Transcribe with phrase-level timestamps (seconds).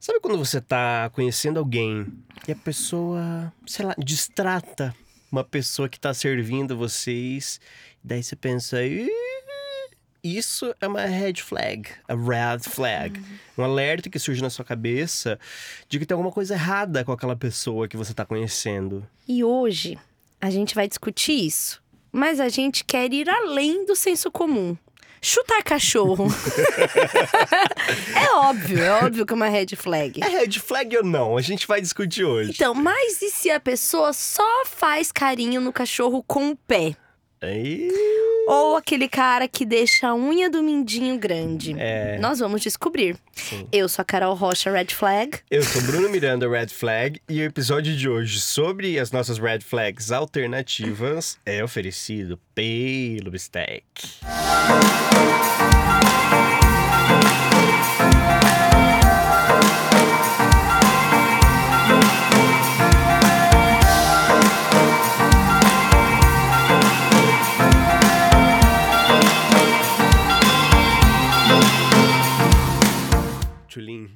[0.00, 2.06] Sabe quando você tá conhecendo alguém
[2.48, 4.94] e a pessoa, sei lá, distrata
[5.30, 7.60] uma pessoa que tá servindo vocês,
[8.02, 9.10] daí você pensa, "Ih,
[10.24, 13.22] isso é uma red flag, a red flag,
[13.58, 15.38] um alerta que surge na sua cabeça
[15.86, 19.06] de que tem alguma coisa errada com aquela pessoa que você tá conhecendo.
[19.28, 19.98] E hoje
[20.40, 21.82] a gente vai discutir isso.
[22.10, 24.76] Mas a gente quer ir além do senso comum.
[25.22, 26.28] Chutar cachorro.
[28.16, 30.22] é óbvio, é óbvio que é uma red flag.
[30.22, 31.36] É red flag ou não?
[31.36, 32.52] A gente vai discutir hoje.
[32.52, 36.96] Então, mas e se a pessoa só faz carinho no cachorro com o pé?
[37.42, 37.90] Aí,
[38.46, 41.74] Ou aquele cara que deixa a unha do mindinho grande?
[41.78, 42.18] É.
[42.18, 43.16] Nós vamos descobrir.
[43.32, 43.66] Sim.
[43.70, 45.38] Eu sou a Carol Rocha, red flag.
[45.50, 49.60] Eu sou Bruno Miranda, Red Flag, e o episódio de hoje sobre as nossas Red
[49.60, 53.84] Flags alternativas é oferecido pelo Bistec.
[73.70, 74.10] Tulin,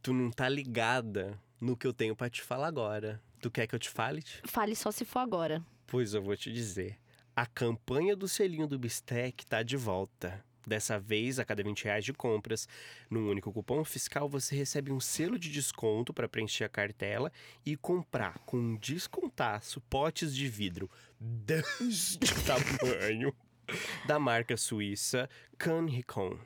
[0.00, 3.20] tu não tá ligada no que eu tenho pra te falar agora.
[3.42, 4.22] Tu quer que eu te fale?
[4.44, 5.60] Fale só se for agora.
[5.88, 6.96] Pois eu vou te dizer.
[7.34, 10.44] A campanha do selinho do Bistec tá de volta.
[10.64, 12.68] Dessa vez, a cada 20 reais de compras,
[13.10, 17.32] num único cupom fiscal, você recebe um selo de desconto para preencher a cartela
[17.66, 23.34] e comprar com um descontaço potes de vidro deste tamanho
[24.06, 26.38] da marca suíça Canricon.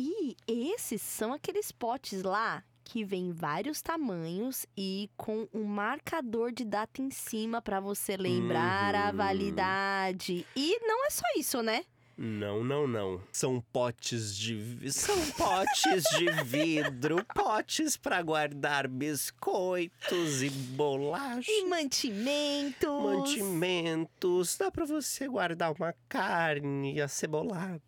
[0.00, 6.64] E esses são aqueles potes lá que vem vários tamanhos e com um marcador de
[6.64, 9.16] data em cima pra você lembrar a Uhum.
[9.16, 10.46] validade.
[10.54, 11.84] E não é só isso, né?
[12.16, 13.20] Não, não, não.
[13.32, 23.02] São potes de são potes de vidro, potes para guardar biscoitos e bolachas, E mantimentos.
[23.02, 24.56] mantimentos.
[24.56, 27.80] Dá para você guardar uma carne acebolada.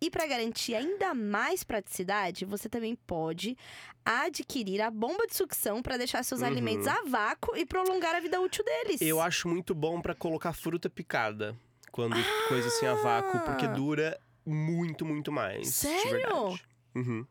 [0.00, 3.56] E para garantir ainda mais praticidade, você também pode
[4.04, 6.46] adquirir a bomba de sucção para deixar seus Uhum.
[6.48, 9.00] alimentos a vácuo e prolongar a vida útil deles.
[9.00, 11.56] Eu acho muito bom para colocar fruta picada
[11.90, 12.16] quando
[12.48, 15.68] coisa assim a vácuo, porque dura muito, muito mais.
[15.74, 16.58] Sério?
[16.94, 17.26] Uhum.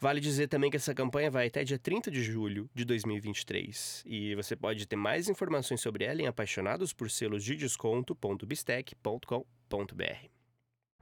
[0.00, 4.02] Vale dizer também que essa campanha vai até dia 30 de julho de 2023.
[4.06, 10.28] E você pode ter mais informações sobre ela em apaixonados por selos de desconto.bistec.com.br.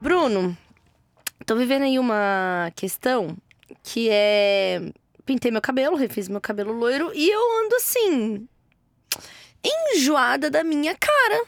[0.00, 0.56] Bruno,
[1.44, 3.36] tô vivendo aí uma questão
[3.82, 4.80] que é.
[5.24, 8.48] Pintei meu cabelo, refiz meu cabelo loiro e eu ando assim.
[9.64, 11.44] enjoada da minha cara.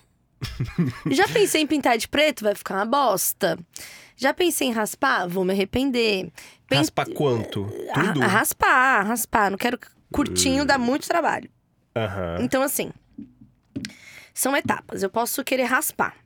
[1.10, 2.42] Já pensei em pintar de preto?
[2.44, 3.56] Vai ficar uma bosta.
[4.16, 5.28] Já pensei em raspar?
[5.28, 6.32] Vou me arrepender.
[6.68, 7.66] Pen- Raspa quanto?
[7.92, 8.22] A- Tudo?
[8.22, 9.50] a raspar, raspar.
[9.50, 9.78] Não quero
[10.12, 11.48] curtinho, dá muito trabalho.
[11.96, 12.38] Aham.
[12.40, 12.90] Então, assim,
[14.34, 15.02] são etapas.
[15.04, 16.16] Eu posso querer raspar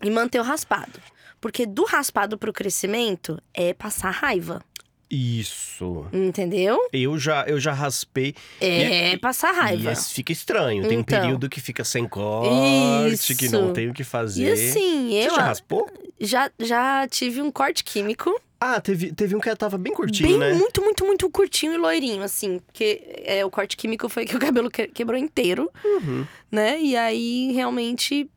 [0.00, 1.00] e manter o raspado.
[1.42, 4.62] Porque do raspado pro crescimento é passar raiva.
[5.10, 6.06] Isso.
[6.10, 6.78] Entendeu?
[6.90, 8.34] Eu já, eu já raspei.
[8.58, 9.92] É E- passar E raiva.
[9.92, 10.88] esse fica estranho.
[10.88, 11.20] Tem um Então.
[11.20, 13.72] período que fica sem corte, que não Isso.
[13.74, 14.44] tem o que fazer.
[14.48, 15.90] E assim, Você eu já raspou?
[16.18, 18.34] já, já tive um corte químico.
[18.58, 20.54] Ah, teve, teve um que tava bem curtinho, bem, né?
[20.54, 22.60] muito, muito, muito curtinho e loirinho, assim.
[22.60, 26.24] Porque é, o corte químico foi que o cabelo que- quebrou inteiro, Uhum.
[26.50, 26.80] né?
[26.80, 28.30] E aí, realmente,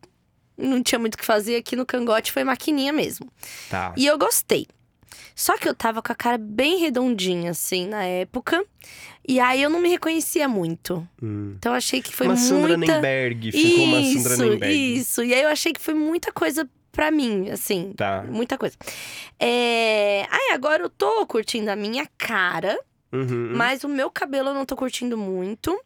[0.58, 1.56] não tinha muito o que fazer.
[1.58, 3.28] Aqui no cangote foi maquininha mesmo.
[3.70, 3.94] Tá.
[3.98, 4.68] E eu gostei.
[5.36, 8.64] Só que eu tava com a cara bem redondinha, assim, na época.
[9.28, 11.06] E aí eu não me reconhecia muito.
[11.22, 11.56] Hum.
[11.58, 12.96] Então eu achei que foi uma Sandra muita.
[12.96, 14.76] Nemberg, ficou uma Sandra Isso, Nemberg.
[14.98, 15.24] isso.
[15.24, 17.92] E aí eu achei que foi muita coisa pra mim, assim.
[17.98, 18.24] Tá.
[18.30, 18.78] Muita coisa.
[19.40, 20.26] É...
[20.32, 22.80] Aí agora eu tô curtindo a minha cara,
[23.12, 23.52] Uhum.
[23.56, 25.78] mas o meu cabelo eu não tô curtindo muito.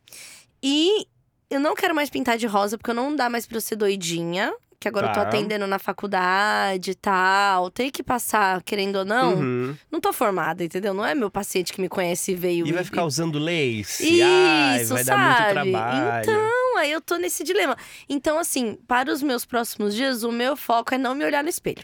[0.62, 1.08] E
[1.50, 4.54] eu não quero mais pintar de rosa, porque não dá mais pra eu ser doidinha.
[4.82, 5.28] Que agora eu tô Tá.
[5.28, 7.70] atendendo na faculdade e tal.
[7.70, 9.34] Tem que passar, querendo ou não.
[9.36, 9.78] Uhum.
[9.92, 10.94] Não tô formada, entendeu?
[10.94, 12.66] Não é meu paciente que me conhece e veio.
[12.66, 14.02] E vai e- ficar usando lace.
[14.10, 15.52] Isso, Ai, vai dar muito sabe?
[15.72, 16.22] trabalho.
[16.24, 17.76] Então, aí eu tô nesse dilema.
[18.08, 21.50] Então, assim, para os meus próximos dias, o meu foco é não me olhar no
[21.50, 21.84] espelho.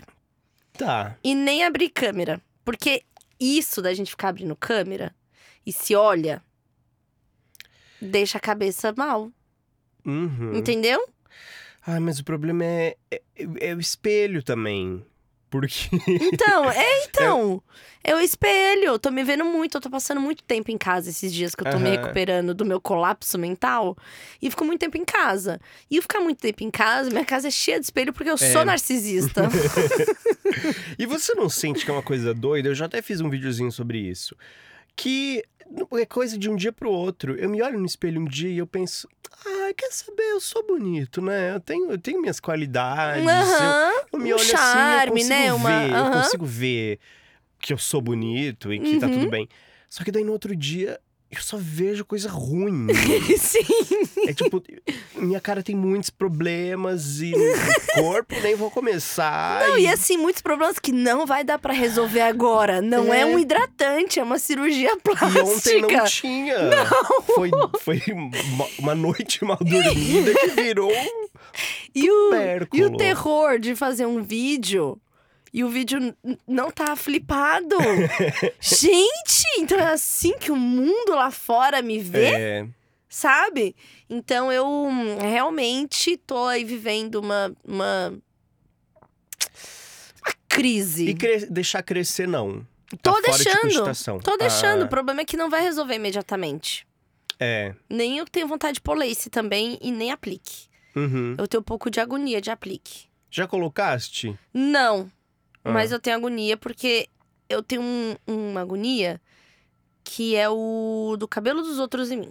[0.78, 1.18] Tá.
[1.22, 2.42] E nem abrir câmera.
[2.64, 3.04] Porque
[3.38, 5.14] isso da gente ficar abrindo câmera
[5.66, 6.42] e se olha,
[8.02, 9.30] deixa a cabeça mal.
[10.06, 10.56] Uhum.
[10.56, 11.07] Entendeu?
[11.88, 13.22] Ai, mas o problema é, é,
[13.60, 15.04] é o espelho também.
[15.50, 15.90] Porque.
[16.19, 17.63] Então, é então.
[18.04, 18.84] É o espelho.
[18.86, 19.78] Eu tô me vendo muito.
[19.78, 22.02] Eu tô passando muito tempo em casa esses dias que eu tô me Aham.
[22.02, 23.96] recuperando do meu colapso mental.
[24.42, 25.60] E fico muito tempo em casa.
[25.90, 28.38] E eu ficar muito tempo em casa, minha casa é cheia de espelho porque eu
[28.38, 28.66] sou É.
[28.66, 29.44] narcisista.
[31.00, 32.69] e você não sente que é uma coisa doida?
[32.69, 34.36] Eu já até fiz um videozinho sobre isso.
[34.96, 35.44] que
[36.00, 37.36] é coisa de um dia pro outro.
[37.36, 39.08] Eu me olho no espelho um dia e eu penso,
[39.46, 41.54] ah, quer saber, eu sou bonito, né?
[41.56, 43.26] Eu tenho, eu tenho minhas qualidades.
[43.26, 45.54] Aham, eu, eu me um olho charme, assim, eu consigo né?
[45.54, 47.00] Uma- ver, eu consigo ver
[47.60, 49.12] que eu sou bonito e que tá Uhum.
[49.14, 49.48] tudo bem.
[49.90, 51.00] Só que daí no outro dia
[51.31, 52.88] eu só vejo coisa ruim.
[53.38, 53.60] Sim.
[54.27, 54.63] É tipo,
[55.16, 59.68] minha cara tem muitos problemas e o corpo nem vou começar.
[59.68, 62.81] Não, e assim, muitos problemas que não vai dar pra resolver agora.
[62.81, 63.25] Não é, É.
[63.25, 65.44] um hidratante, é uma cirurgia E plástica.
[65.44, 66.56] ontem não tinha.
[67.36, 67.50] Foi,
[67.81, 68.01] foi
[68.80, 71.27] uma, noite mal dormida que virou um
[71.94, 72.31] E o,
[72.74, 74.98] e o terror de fazer um vídeo
[75.56, 76.13] e o vídeo
[76.46, 77.78] não tá flipado.
[78.60, 82.68] Gente, então é assim que o mundo lá fora me vê, É,
[83.07, 83.74] sabe?
[84.10, 87.56] Então eu hum, realmente tô aí vivendo uma.
[87.66, 88.10] uma...
[88.10, 88.19] uma
[90.48, 91.10] crise.
[91.10, 92.66] E cre- deixar crescer, não.
[93.01, 93.62] Tô Tá fora de deixando.
[93.62, 94.19] cogitação.
[94.19, 94.81] Tô deixando.
[94.81, 96.88] O Ah, problema é que não vai resolver imediatamente.
[97.40, 97.74] é.
[97.90, 100.68] Nem eu tenho vontade de pôr lace também e nem aplique.
[100.96, 101.36] Uhum.
[101.38, 103.06] Eu tenho um pouco de agonia de aplique.
[103.30, 104.38] Já colocaste?
[104.54, 105.12] Não,
[105.66, 105.72] Ah.
[105.72, 107.08] mas eu tenho agonia porque
[107.50, 109.20] eu tenho um- uma agonia
[110.04, 112.30] que é o do cabelo dos outros em mim.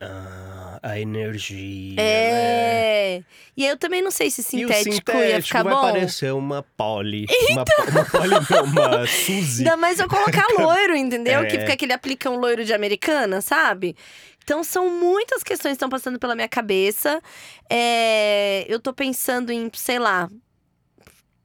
[0.00, 1.94] Ah, a energia.
[1.96, 2.02] né?
[2.02, 3.22] É.
[3.56, 5.80] E aí eu também não sei se E o sintético, sintético ia ficar vai bom.
[5.80, 7.26] parecer uma poli.
[7.50, 9.62] Uma, po- uma poli não, uma Suzy.
[9.62, 11.40] Ainda mais eu colocar loiro, entendeu?
[11.42, 11.46] É.
[11.46, 13.96] Que fica aquele aplicão loiro de americana, sabe?
[14.42, 17.22] Então são muitas questões que estão passando pela minha cabeça.
[17.70, 20.28] É, Eu tô pensando em, sei lá,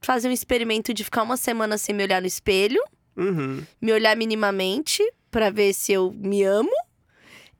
[0.00, 2.82] fazer um experimento de ficar uma semana sem me olhar no espelho,
[3.16, 3.62] Uhum.
[3.80, 6.70] me olhar minimamente pra ver se eu me amo.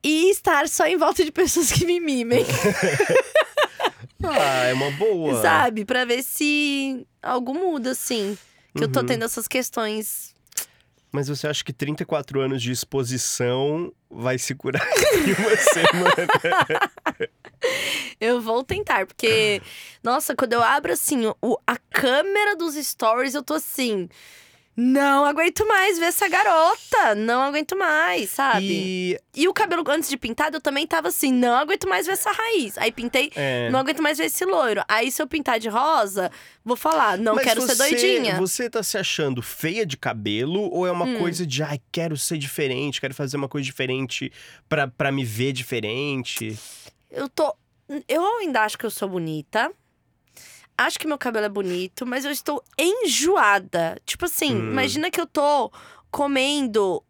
[0.02, 2.42] E estar só em volta de pessoas que me mimem,
[4.24, 5.40] Ah, é uma boa.
[5.42, 5.84] sabe?
[5.84, 8.36] Pra ver se algo muda, assim.
[8.76, 9.06] Que eu tô Uhum.
[9.06, 10.34] tendo essas questões.
[11.12, 14.86] Mas você acha que 34 anos de exposição vai se curar
[15.26, 16.28] em uma semana?
[18.20, 19.62] Eu vou tentar, porque,
[20.02, 24.08] nossa, quando eu abro assim o, a câmera dos stories, eu tô assim.
[24.76, 27.14] Não aguento mais ver essa garota.
[27.14, 28.64] Não aguento mais, sabe?
[28.66, 29.48] E, E.
[29.48, 32.78] o cabelo antes de pintado, eu também tava assim, não aguento mais ver essa raiz.
[32.78, 33.68] Aí pintei, É.
[33.70, 34.82] não aguento mais ver esse loiro.
[34.88, 36.30] Aí se eu pintar de rosa,
[36.64, 38.36] vou falar, não Mas quero você, ser doidinha.
[38.36, 41.18] Você tá se achando feia de cabelo ou é uma Hum.
[41.18, 44.32] coisa de, ai, quero ser diferente, quero fazer uma coisa diferente
[44.68, 46.58] pra, pra me ver diferente?
[47.10, 47.54] Eu tô.
[48.08, 49.72] Eu ainda acho que eu sou bonita.
[50.78, 54.00] Acho que meu cabelo é bonito, mas eu estou enjoada.
[54.06, 54.70] Tipo assim, Hum.
[54.70, 55.70] imagina que eu tô
[56.10, 57.02] comendo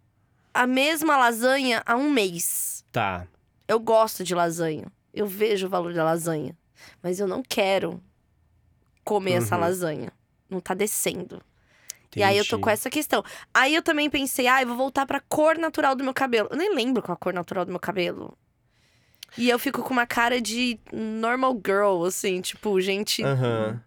[0.53, 2.85] a mesma lasanha há um mês.
[2.91, 3.27] Tá.
[3.69, 4.87] Eu gosto de lasanha.
[5.15, 6.57] Eu vejo o valor da lasanha.
[7.03, 8.03] Mas eu não quero
[9.05, 9.61] comer essa Uhum.
[9.61, 10.13] lasanha.
[10.49, 11.41] Não tá descendo.
[12.17, 12.63] E aí eu tô entendi.
[12.63, 13.23] com essa questão.
[13.55, 16.49] Aí eu também pensei, ah, eu vou voltar pra cor natural do meu cabelo.
[16.51, 18.37] Eu nem lembro qual a cor natural do meu cabelo.
[19.39, 23.23] E eu fico com uma cara de normal girl, assim, tipo, gente.
[23.23, 23.81] Aham.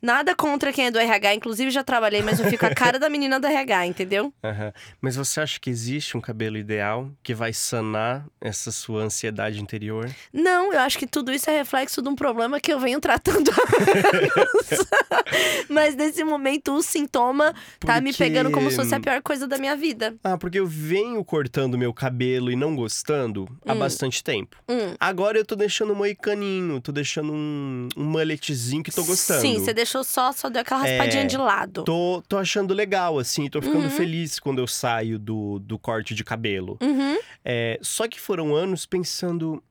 [0.00, 3.08] Nada contra quem é do RH, inclusive já trabalhei, mas eu fico a cara da
[3.08, 4.32] menina do RH, entendeu?
[4.44, 4.72] Aham.
[5.00, 10.08] Mas você acha que existe um cabelo ideal que vai sanar essa sua ansiedade interior?
[10.32, 13.50] Não, eu acho que tudo isso é reflexo de um problema que eu venho tratando
[13.50, 14.86] há anos.
[15.68, 19.46] mas nesse momento o sintoma tá me Porque- pegando como se fosse a pior coisa
[19.46, 20.14] da minha vida.
[20.22, 23.78] Ah, porque eu venho cortando meu cabelo e não gostando há Hum.
[23.78, 24.56] bastante tempo.
[24.68, 24.94] Hum.
[25.00, 29.40] Agora eu tô deixando um moicaninho, tô deixando um, um mulletzinho que tô gostando.
[29.40, 31.84] Sim, você deixou só, só deu aquela raspadinha É, de lado.
[31.84, 33.90] Tô, tô achando legal, assim, tô ficando Uhum.
[33.90, 36.76] feliz quando eu saio do, do corte de cabelo.
[36.80, 37.18] Uhum.
[37.44, 39.62] É, só que foram anos pensando.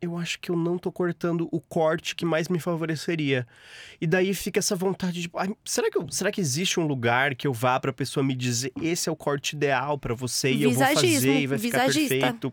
[0.00, 3.46] Eu acho que eu não tô cortando o corte que mais me favoreceria.
[4.00, 5.30] E daí fica essa vontade de.
[5.36, 8.34] "Ai, será, que eu- será que existe um lugar que eu vá pra pessoa me
[8.34, 11.58] dizer esse é o corte ideal pra você e eu vou fazer Visagismo, e vai
[11.58, 12.14] ficar visagista.
[12.16, 12.52] perfeito?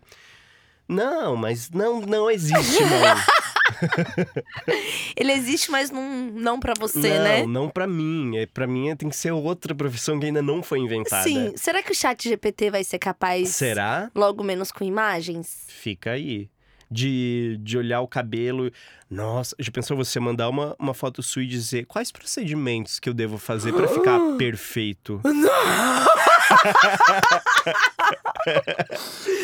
[0.88, 2.90] Não, mas não, não existe, não.
[5.16, 7.46] Ele existe, mas não, não pra você, não, né?
[7.46, 8.36] não pra mim.
[8.36, 11.22] É, pra mim tem que ser outra profissão que ainda não foi inventada.
[11.22, 11.52] Sim.
[11.56, 14.10] Será que o chat GPT vai ser capaz Será?
[14.14, 15.64] logo menos com imagens?
[15.68, 16.48] Fica aí.
[16.92, 18.68] De, de olhar o cabelo.
[19.08, 23.14] Nossa, já pensou você mandar uma, uma foto sua e dizer quais procedimentos que eu
[23.14, 25.20] devo fazer pra ficar perfeito?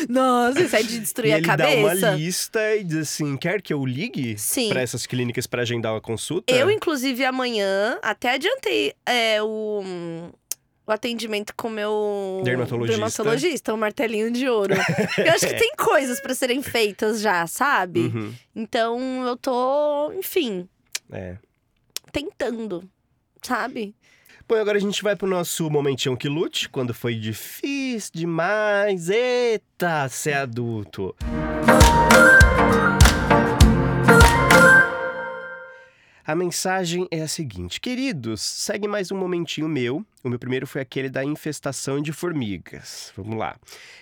[0.09, 2.11] Nossa, isso é de E destruir ele a dá uma cabeça.
[2.11, 4.69] lista e diz assim: quer que eu ligue Sim.
[4.69, 6.53] pra essas clínicas pra agendar uma consulta?
[6.53, 10.31] Eu, inclusive, amanhã até adiantei é, o,
[10.85, 12.97] o atendimento com o meu Dermatologista.
[12.99, 14.73] dermatologista, o martelinho de ouro.
[14.73, 17.99] eu acho que tem coisas pra serem feitas já, sabe?
[18.01, 20.67] Uhum, Então eu tô, enfim,
[21.11, 21.37] é.
[22.11, 22.83] tentando,
[23.41, 23.95] sabe?
[24.49, 29.09] Bom, agora a gente vai pro nosso momentinho que lute, quando foi difícil demais.
[29.09, 31.13] Eita, ser adulto.
[36.27, 40.05] A mensagem é a seguinte: Queridos, segue mais um momentinho meu.
[40.21, 43.13] O meu primeiro foi aquele da infestação de formigas.
[43.15, 43.55] Vamos lá.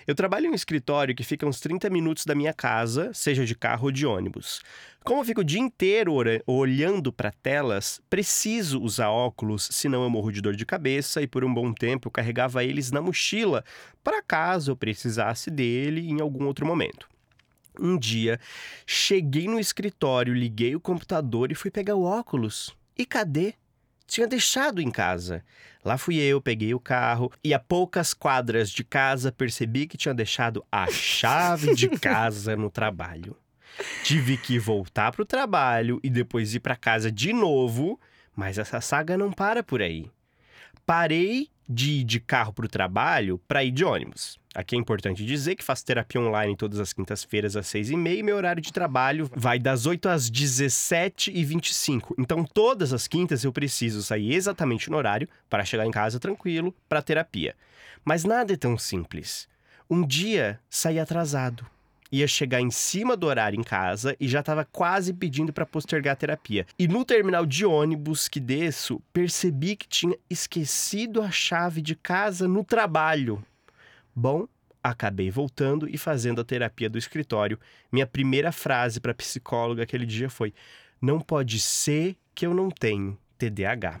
[0.08, 3.54] Eu trabalho em um escritório que fica uns 30 minutos da minha casa, seja de
[3.54, 4.60] carro ou de ônibus.
[5.04, 6.14] Como eu fico o dia inteiro
[6.48, 11.44] olhando para telas, preciso usar óculos, senão eu morro de dor de cabeça e por
[11.44, 13.64] um bom tempo carregava eles na mochila,
[14.02, 17.06] para caso eu precisasse dele em algum outro momento.
[17.80, 18.40] Um dia,
[18.86, 22.76] cheguei no escritório, liguei o computador e fui pegar o óculos.
[22.96, 23.54] E cadê?
[24.06, 25.44] Tinha deixado em casa.
[25.84, 30.14] Lá fui eu, peguei o carro e a poucas quadras de casa percebi que tinha
[30.14, 33.36] deixado a chave de casa no trabalho.
[34.02, 38.00] Tive que voltar para o trabalho e depois ir para casa de novo,
[38.34, 40.10] mas essa saga não para por aí.
[40.84, 44.38] Parei de ir de carro para o trabalho para ir de ônibus.
[44.54, 48.36] Aqui é importante dizer que faço terapia online todas as quintas-feiras às 6h30 e meu
[48.36, 52.14] horário de trabalho vai das 8 às 17h25.
[52.18, 56.74] Então, todas as quintas eu preciso sair exatamente no horário para chegar em casa tranquilo
[56.88, 57.54] para terapia.
[58.04, 59.46] Mas nada é tão simples.
[59.90, 61.66] Um dia saí atrasado
[62.18, 66.12] ia chegar em cima do horário em casa e já estava quase pedindo para postergar
[66.12, 66.66] a terapia.
[66.78, 72.48] E no terminal de ônibus que desço, percebi que tinha esquecido a chave de casa
[72.48, 73.44] no trabalho.
[74.14, 74.46] Bom,
[74.82, 77.58] acabei voltando e fazendo a terapia do escritório.
[77.90, 80.54] Minha primeira frase para psicóloga aquele dia foi:
[81.00, 84.00] Não pode ser que eu não tenho TDAH.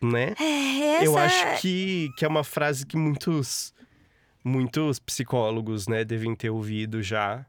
[0.00, 0.34] Né?
[0.38, 1.04] É, essa...
[1.04, 3.74] Eu acho que, que é uma frase que muitos
[4.48, 7.46] muitos psicólogos, né, devem ter ouvido já.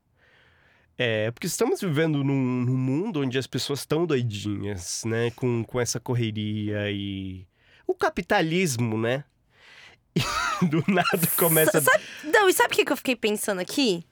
[0.98, 5.80] É, porque estamos vivendo num, num mundo onde as pessoas estão doidinhas, né, com, com
[5.80, 7.48] essa correria e
[7.88, 9.24] o capitalismo, né?
[10.14, 10.20] E
[10.68, 11.80] do nada começa.
[11.80, 14.04] Sabe, não, e sabe o que, eu fiquei pensando aqui?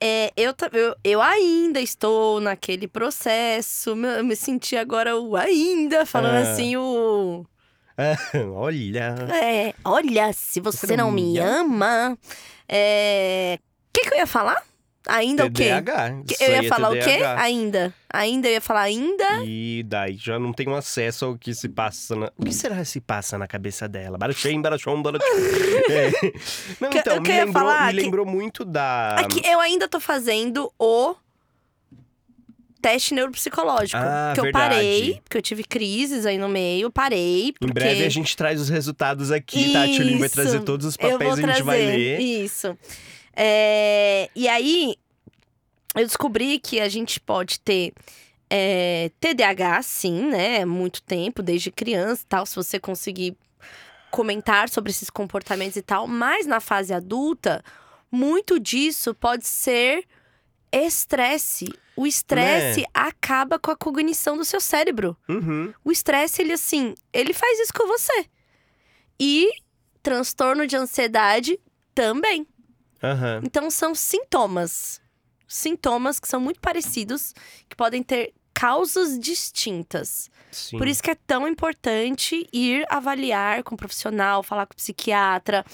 [0.00, 6.46] É, eu, eu, eu ainda estou naquele processo, eu me senti agora o ainda, falando
[6.46, 6.52] ah.
[6.52, 7.44] assim, o
[8.54, 9.14] olha.
[9.42, 12.16] É, olha, se você, você não, não me ama.
[12.68, 13.58] É.
[13.58, 14.62] O que, que eu ia falar?
[15.08, 16.36] Ainda TDAH, o quê?
[16.40, 17.00] Eu ia falar TDAH.
[17.00, 17.24] o quê?
[17.24, 17.94] Ainda.
[18.12, 19.44] Ainda, eu ia falar ainda.
[19.44, 22.32] E daí já não tenho acesso ao que se passa na...
[22.36, 24.18] O que será que se passa na cabeça dela?
[24.18, 25.24] Barachim, barachom, barachom.
[25.90, 26.10] é.
[26.80, 29.14] Não, então, me lembrou, me lembrou muito da...
[29.14, 31.14] Aqui, eu ainda tô fazendo o
[32.86, 34.00] teste neuropsicológico.
[34.00, 34.64] Ah, que verdade.
[34.64, 37.52] eu parei, porque eu tive crises aí no meio, parei.
[37.58, 37.66] Porque...
[37.66, 39.82] Em breve a gente traz os resultados aqui, Isso, tá?
[39.82, 42.20] A Tchulin vai trazer todos os papéis e a gente vai ler.
[42.20, 42.78] Isso.
[43.34, 44.30] É...
[44.36, 44.94] E aí,
[45.96, 47.92] eu descobri que a gente pode ter
[48.48, 50.64] é, TDAH, sim, né?
[50.64, 53.36] Muito tempo, desde criança e tal, se você conseguir
[54.12, 56.06] comentar sobre esses comportamentos e tal.
[56.06, 57.64] Mas na fase adulta,
[58.12, 60.04] muito disso pode ser
[60.84, 62.86] estresse o estresse né?
[62.92, 65.16] acaba com a cognição do seu cérebro.
[65.26, 65.72] Uhum.
[65.82, 68.26] O estresse, ele assim, ele faz isso com você.
[69.18, 69.48] E
[70.02, 71.58] transtorno de ansiedade
[71.94, 72.46] também.
[73.02, 73.40] Uhum.
[73.42, 75.00] Então são sintomas.
[75.48, 77.32] Sintomas que são muito parecidos,
[77.68, 80.30] que podem ter causas distintas.
[80.50, 80.76] Sim.
[80.76, 85.64] Por isso que é tão importante ir avaliar com um profissional, falar com o psiquiatra,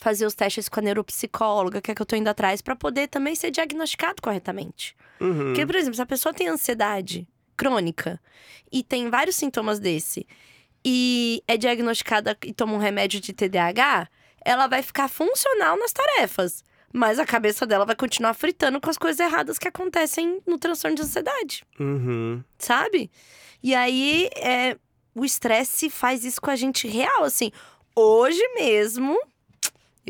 [0.00, 3.06] fazer os testes com a neuropsicóloga, que é que eu tô indo atrás, para poder
[3.06, 4.96] também ser diagnosticado corretamente.
[5.20, 5.48] Uhum.
[5.48, 8.18] Porque, por exemplo, se a pessoa tem ansiedade crônica
[8.72, 10.26] e tem vários sintomas desse,
[10.82, 14.08] e é diagnosticada e toma um remédio de TDAH,
[14.42, 16.64] ela vai ficar funcional nas tarefas.
[16.92, 20.96] Mas a cabeça dela vai continuar fritando com as coisas erradas que acontecem no transtorno
[20.96, 21.62] de ansiedade.
[21.78, 22.42] Uhum.
[22.58, 23.10] Sabe?
[23.62, 24.76] E aí, é,
[25.14, 27.52] o estresse faz isso com a gente real, assim.
[27.94, 29.16] Hoje mesmo,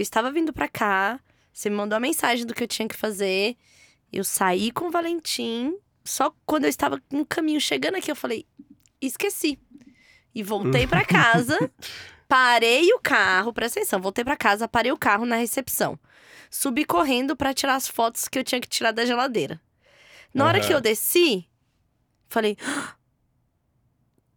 [0.01, 1.21] eu estava vindo pra cá,
[1.53, 3.55] você me mandou a mensagem do que eu tinha que fazer.
[4.11, 5.77] Eu saí com o Valentim.
[6.03, 8.47] Só quando eu estava no caminho chegando aqui, eu falei,
[9.01, 9.59] esqueci.
[10.35, 11.71] E voltei para casa,
[12.27, 15.99] parei o carro, presta atenção, voltei para casa, parei o carro na recepção.
[16.51, 19.61] Subi correndo para tirar as fotos que eu tinha que tirar da geladeira.
[20.33, 21.47] Na hora que eu desci,
[22.29, 22.95] falei, ah,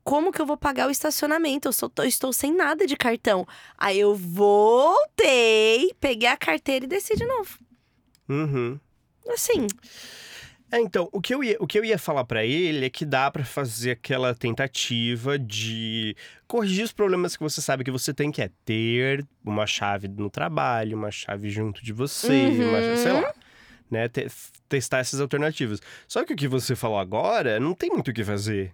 [0.04, 1.68] como que eu vou pagar o estacionamento?
[1.68, 3.48] Eu, sou, eu estou sem nada de cartão.
[3.78, 7.58] Aí eu voltei, peguei a carteira e desci de novo.
[8.28, 8.80] Uhum.
[9.30, 9.68] Assim.
[10.72, 13.06] É, então, o que eu ia, o que eu ia falar para ele é que
[13.06, 16.16] dá para fazer aquela tentativa de
[16.48, 20.30] corrigir os problemas que você sabe que você tem, que é ter uma chave no
[20.30, 22.70] trabalho, uma chave junto de você, uhum.
[22.70, 23.34] uma, sei lá.
[23.92, 24.10] Né,
[24.68, 25.80] testar essas alternativas.
[26.08, 28.74] Só que o que você falou agora, não tem muito o que fazer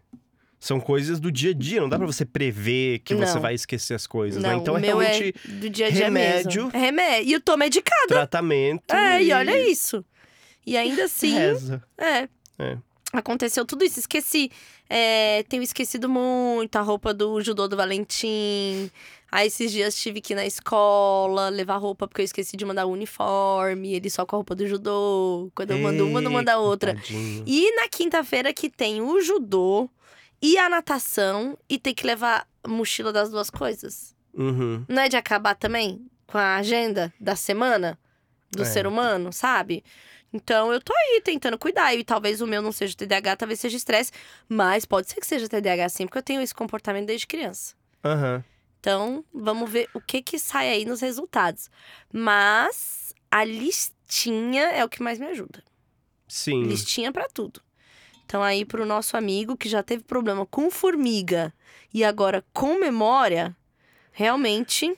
[0.60, 3.42] São coisas do dia a dia, não dá pra você prever que você Não.
[3.42, 4.56] vai esquecer as coisas, Não, né?
[4.58, 6.64] Então é meu realmente é do dia a dia remédio.
[6.66, 6.78] mesmo.
[6.78, 7.30] É remédio.
[7.30, 8.08] E eu tô medicada.
[8.08, 8.94] tratamento.
[8.94, 10.04] É, e olha isso.
[10.66, 11.82] E ainda assim, Reza.
[11.98, 12.28] é.
[12.60, 12.78] É.
[13.14, 14.00] Aconteceu tudo isso.
[14.00, 14.52] Esqueci.
[14.90, 18.92] É, tenho esquecido muito a roupa do judô do Valentim.
[19.32, 22.86] Aí esses dias tive que ir na escola levar roupa porque eu esqueci de mandar
[22.86, 23.94] o uniforme.
[23.94, 25.50] Ele só com a roupa do judô.
[25.56, 26.96] Quando eu mando uma, não manda Eita, outra.
[26.96, 27.44] tadinho.
[27.48, 29.90] E na quinta-feira que tem o judô
[30.42, 34.16] e a natação e tem que levar mochila das duas coisas.
[34.34, 34.86] Uhum.
[34.88, 37.98] Não é de acabar também com a agenda da semana
[38.52, 38.66] do É.
[38.66, 39.84] ser humano, sabe?
[40.32, 41.94] Então eu tô aí tentando cuidar.
[41.96, 44.12] E talvez o meu não seja TDAH, talvez seja estresse.
[44.48, 47.74] Mas pode ser que seja TDAH sim, porque eu tenho esse comportamento desde criança.
[48.06, 48.44] Aham.
[48.80, 51.70] Então, vamos ver o que que sai aí nos resultados.
[52.14, 55.64] Mas a listinha é o que mais me ajuda.
[56.28, 56.64] Sim.
[56.64, 57.62] Listinha pra tudo.
[58.30, 61.52] Então, aí, pro nosso amigo que já teve problema com formiga
[61.92, 63.58] e agora com memória,
[64.12, 64.96] realmente.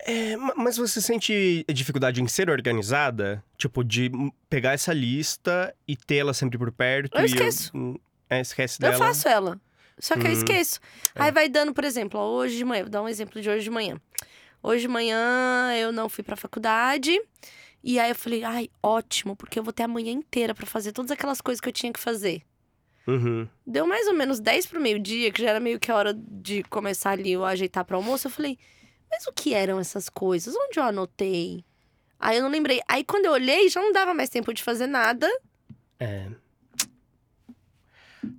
[0.00, 3.44] É, ma- mas você sente dificuldade em ser organizada?
[3.56, 7.16] Tipo, de hum, pegar essa lista e tê-la sempre por perto?
[7.16, 7.70] Eu e esqueço.
[7.76, 7.96] hum,
[8.28, 8.98] é, esquece Eu dela?
[9.06, 9.60] faço ela.
[10.00, 10.32] Só que eu Uhum.
[10.32, 10.80] esqueço.
[11.14, 13.62] Aí vai dando, por exemplo, ó, hoje de manhã, vou dar um exemplo de hoje
[13.62, 14.00] de manhã.
[14.60, 17.16] Hoje de manhã eu não fui pra faculdade.
[17.84, 20.90] E aí eu falei, ai, ótimo, porque eu vou ter a manhã inteira pra fazer
[20.90, 22.42] todas aquelas coisas que eu tinha que fazer.
[23.06, 23.46] Uhum.
[23.66, 26.62] Deu mais ou menos 10 pro meio-dia, que já era meio que a hora de
[26.64, 28.26] começar ali eu ajeitar para almoço.
[28.26, 28.58] Eu falei,
[29.10, 30.54] mas o que eram essas coisas?
[30.56, 31.64] Onde eu anotei?
[32.18, 32.80] Aí eu não lembrei.
[32.88, 35.28] Aí quando eu olhei, já não dava mais tempo de fazer nada.
[36.00, 36.28] É.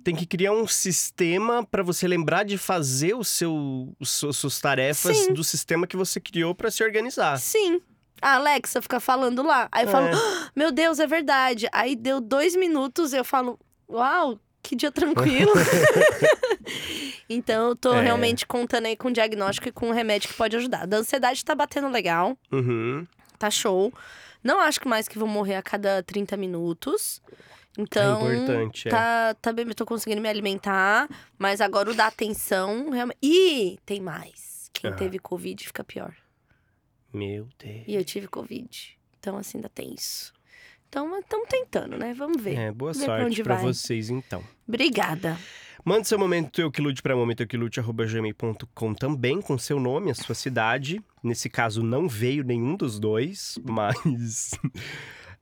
[0.02, 5.16] Tem que criar um sistema pra você lembrar de fazer o seu, seus- suas tarefas
[5.16, 5.32] Sim.
[5.32, 7.38] do sistema que você criou pra se organizar.
[7.38, 7.80] Sim.
[8.20, 9.68] A Alexa fica falando lá.
[9.70, 10.12] Aí eu falo, É.
[10.12, 11.68] "Ah, meu Deus, é verdade.
[11.72, 13.58] Aí deu dois minutos, eu falo,
[13.88, 15.52] uau, que dia tranquilo.
[17.28, 18.00] então eu tô É.
[18.02, 20.86] realmente contando aí com diagnóstico e com remédio que pode ajudar.
[20.86, 22.36] Da ansiedade tá batendo legal.
[22.52, 23.06] Uhum.
[23.38, 23.92] tá show.
[24.42, 27.20] Não acho que mais que vou morrer a cada 30 minutos.
[27.78, 28.90] Então, é importante, é.
[28.90, 31.06] tá, tá bem, eu tô conseguindo me alimentar,
[31.38, 33.18] mas agora o da atenção realmente.
[33.22, 34.70] E tem mais.
[34.72, 34.94] Quem Ah.
[34.94, 36.14] teve Covid fica pior.
[37.12, 37.84] Meu Deus.
[37.86, 38.98] E eu tive Covid.
[39.18, 40.32] Então, assim, ainda tem isso.
[40.88, 42.14] Então, estamos tentando, né?
[42.14, 42.56] Vamos ver.
[42.56, 43.62] É, boa Ver sorte vai.
[43.62, 44.42] vocês então.
[44.66, 45.38] Obrigada.
[45.84, 51.00] Manda seu momento eu que lute para momentoeukilute@gmail.com também com seu nome, a sua cidade.
[51.22, 54.50] Nesse caso não veio nenhum dos dois, mas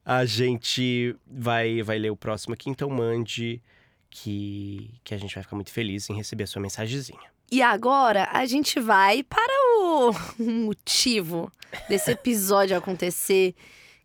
[0.04, 3.62] a gente vai vai ler o próximo aqui, então mande
[4.10, 7.32] que que a gente vai ficar muito feliz em receber a sua mensagenzinha.
[7.50, 11.50] E agora a gente vai para o motivo
[11.88, 13.54] desse episódio acontecer,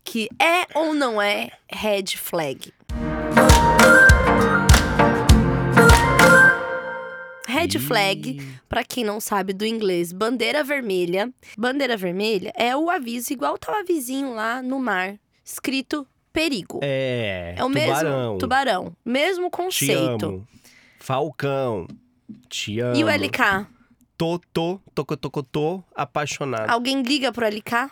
[0.04, 2.74] que é ou não é red flag.
[7.48, 11.34] Red flag, pra quem não sabe do inglês, bandeira vermelha.
[11.58, 16.80] Bandeira vermelha é o aviso igual tá o avisinho lá no mar, escrito perigo.
[16.84, 18.22] É, É o tubarão.
[18.28, 20.48] mesmo tubarão, mesmo conceito.
[21.00, 21.88] Falcão.
[22.48, 22.96] Te amo.
[22.96, 23.66] E o LK?
[24.16, 26.70] Totô, tocotocotô, apaixonado.
[26.70, 27.90] Alguém liga pro LK?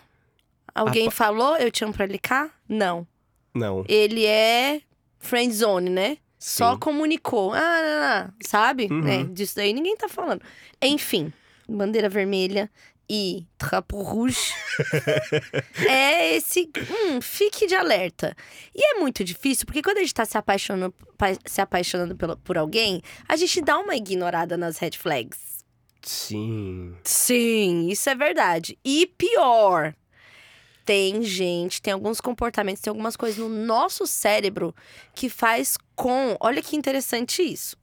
[0.79, 2.51] Alguém Apa- falou eu te amo pro LK?
[2.69, 3.07] Não.
[3.53, 3.83] Não.
[3.87, 4.81] Ele é
[5.19, 6.17] friend zone, né?
[6.39, 6.79] Só Sim.
[6.79, 7.51] comunicou.
[7.53, 8.87] Ah, não, não, sabe?
[8.91, 9.07] Uhum.
[9.07, 10.41] É, disso daí ninguém tá falando.
[10.81, 11.33] Enfim,
[11.67, 12.69] bandeira vermelha
[13.09, 14.53] e trapo rouge
[15.89, 16.69] é esse.
[16.91, 18.35] Hum, fique de alerta.
[18.75, 22.37] E é muito difícil, porque quando a gente tá se apaixonando, pa- se apaixonando pelo-
[22.37, 25.65] por alguém, a gente dá uma ignorada nas red flags.
[26.01, 26.95] Sim.
[27.03, 28.77] Sim, isso é verdade.
[28.85, 29.93] E pior,
[30.87, 34.73] tem gente, tem alguns comportamentos, tem algumas coisas no nosso cérebro
[35.13, 36.37] que faz com.
[36.39, 37.75] Olha que interessante isso.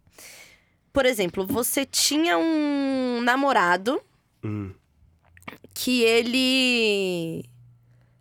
[0.90, 4.01] Por exemplo, você tinha um namorado
[4.43, 4.73] Hum.
[5.75, 7.45] que ele.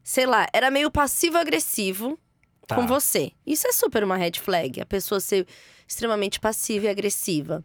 [0.04, 2.19] Sei lá, era meio passivo-agressivo
[2.67, 2.76] Tá.
[2.76, 3.32] com você.
[3.48, 5.48] Isso é super uma red flag, a pessoa ser
[5.93, 7.63] extremamente passiva e agressiva.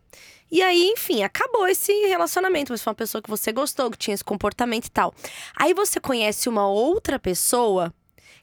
[0.51, 4.15] E aí, enfim, acabou esse relacionamento, mas foi uma pessoa que você gostou, que tinha
[4.15, 5.15] esse comportamento e tal.
[5.57, 7.93] Aí você conhece uma outra pessoa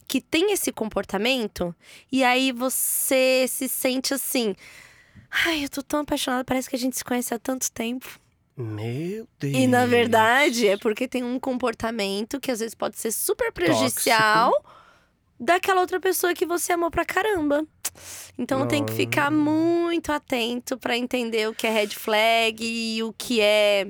[0.07, 1.75] que tem esse comportamento,
[2.11, 4.55] e aí você se sente assim.
[5.31, 8.19] Ai, eu tô tão apaixonada, parece que a gente se conhece há tanto tempo.
[8.55, 9.53] Meu Deus.
[9.53, 14.53] E na verdade é porque tem um comportamento que às vezes pode ser super prejudicial
[15.37, 17.65] daquela outra pessoa que você amou pra caramba.
[18.37, 23.13] Então tem que ficar muito atento pra entender o que é red flag e o
[23.17, 23.87] que é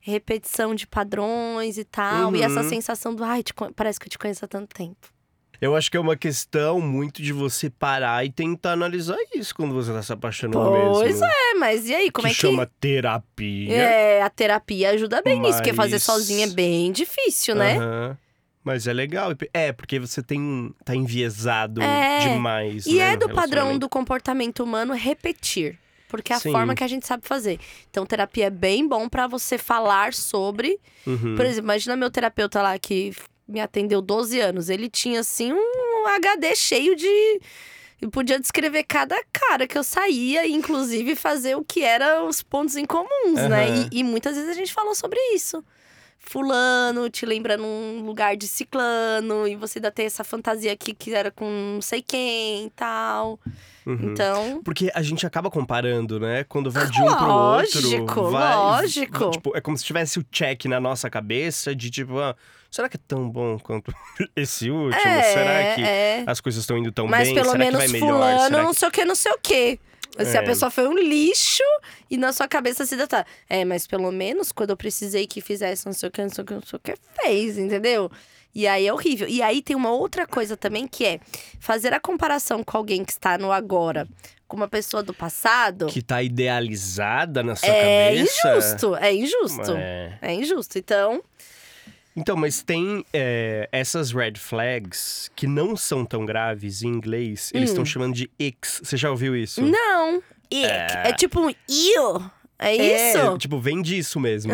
[0.00, 2.34] repetição de padrões e tal.
[2.34, 2.68] E essa Uhum.
[2.68, 3.42] sensação do ai,
[3.76, 5.12] parece que eu te conheço há tanto tempo.
[5.60, 9.72] Eu acho que é uma questão muito de você parar e tentar analisar isso quando
[9.72, 10.58] você tá se apaixonando
[10.92, 11.24] Pois mesmo.
[11.24, 12.40] é, mas e aí, como que é que.
[12.40, 13.72] chama terapia.
[13.72, 17.76] É, a terapia ajuda bem nisso, porque fazer Mas- sozinha é bem difícil, né?
[17.76, 18.18] Aham.
[18.64, 19.32] Mas é legal.
[19.52, 20.74] É, porque você tem.
[20.84, 22.20] tá enviesado É.
[22.20, 22.86] demais.
[22.86, 25.78] E né, é do padrão do comportamento humano repetir.
[26.08, 26.52] Porque é a Sim.
[26.52, 27.58] forma que a gente sabe fazer.
[27.90, 30.78] Então, terapia é bem bom pra você falar sobre.
[31.06, 31.34] Uhum.
[31.36, 33.14] Por exemplo, imagina meu terapeuta lá que
[33.48, 34.68] me atendeu 12 anos.
[34.68, 37.40] Ele tinha, assim, um HD cheio de.
[38.00, 42.42] Eu podia descrever cada cara que eu saía, e inclusive fazer o que eram os
[42.42, 43.68] pontos em comuns, né?
[43.68, 43.88] Aham.
[43.92, 45.64] E, e muitas vezes a gente falou sobre isso.
[46.32, 51.12] Fulano te lembra num lugar de ciclano, e você ainda tem essa fantasia aqui que
[51.14, 53.38] era com não sei quem e tal.
[53.84, 53.98] Uhum.
[54.12, 54.62] Então.
[54.64, 56.42] Porque a gente acaba comparando, né?
[56.44, 57.80] Quando vai de um pro outro.
[57.82, 59.30] Lógico, vai, lógico.
[59.30, 62.34] tipo, é como se tivesse o check na nossa cabeça de tipo, ah,
[62.70, 63.94] será que é tão bom quanto
[64.34, 65.06] esse último?
[65.06, 66.24] é, será que é.
[66.26, 67.34] as coisas estão indo tão Mas bem?
[67.34, 68.14] pelo será menos que vai melhor?
[68.14, 68.78] fulano, Será não que...
[68.78, 69.80] sei o que, não sei o que.
[70.18, 70.44] Se a É.
[70.44, 71.62] pessoa foi um lixo
[72.10, 73.26] e na sua cabeça se detalha.
[73.48, 76.42] É, mas pelo menos quando eu precisei que fizesse não sei o que, não sei
[76.42, 78.10] o que, não sei o que, fez, entendeu?
[78.54, 79.26] E aí é horrível.
[79.26, 81.20] E aí tem uma outra coisa também que é
[81.58, 84.06] fazer a comparação com alguém que está no agora,
[84.46, 85.86] com uma pessoa do passado.
[85.86, 88.48] que tá idealizada na sua é cabeça.
[88.58, 89.72] injusto, é injusto.
[89.76, 90.18] É.
[90.20, 90.78] É injusto.
[90.78, 91.22] Então,
[92.14, 97.50] Então, mas tem é, essas red flags que não são tão graves em inglês.
[97.54, 97.72] Eles Hum.
[97.72, 98.80] estão chamando de icks.
[98.84, 99.62] Você já ouviu isso?
[99.62, 100.22] não.
[100.50, 100.66] Ick.
[100.66, 102.30] É, tipo um iu.
[102.58, 103.18] É isso?
[103.18, 104.52] É, tipo, vem disso mesmo.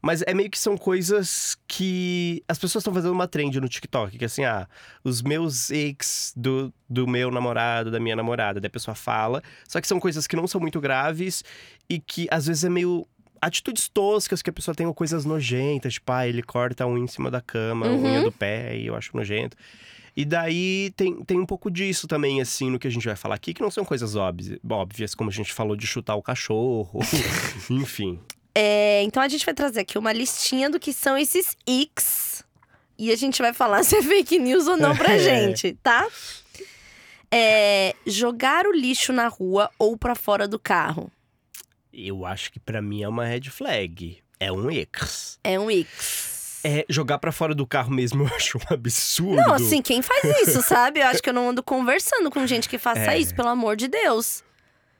[0.00, 4.16] Mas é meio que são coisas que as pessoas estão fazendo uma trend no TikTok,
[4.16, 4.66] que é assim, ah,
[5.04, 9.42] os meus ex do, do meu namorado, da minha namorada, daí a pessoa fala.
[9.68, 11.44] Só que são coisas que não são muito graves
[11.88, 13.06] e que às vezes é meio
[13.40, 17.04] atitudes toscas que a pessoa tem ou coisas nojentas, tipo, ah, ele corta a unha
[17.04, 18.04] em cima da cama, Uhum.
[18.04, 19.56] unha do pé, e eu acho nojento.
[20.16, 23.34] E daí tem, tem um pouco disso também, assim, no que a gente vai falar
[23.34, 27.00] aqui, que não são coisas óbvias, óbvias como a gente falou de chutar o cachorro,
[27.70, 28.18] enfim.
[28.54, 32.42] É, então a gente vai trazer aqui uma listinha do que são esses icks.
[32.98, 35.18] E a gente vai falar se é fake news ou não pra É.
[35.20, 36.06] gente, tá?
[37.30, 41.10] É, jogar o lixo na rua ou pra fora do carro.
[41.98, 44.18] Eu acho que pra mim é uma red flag.
[44.38, 45.38] É um ex.
[45.42, 46.60] É um icks.
[46.62, 49.36] É, jogar pra fora do carro mesmo eu acho um absurdo.
[49.36, 51.00] Não, assim, quem faz isso, sabe?
[51.00, 53.18] Eu acho que eu não ando conversando com gente que faça É.
[53.18, 54.44] isso, pelo amor de Deus.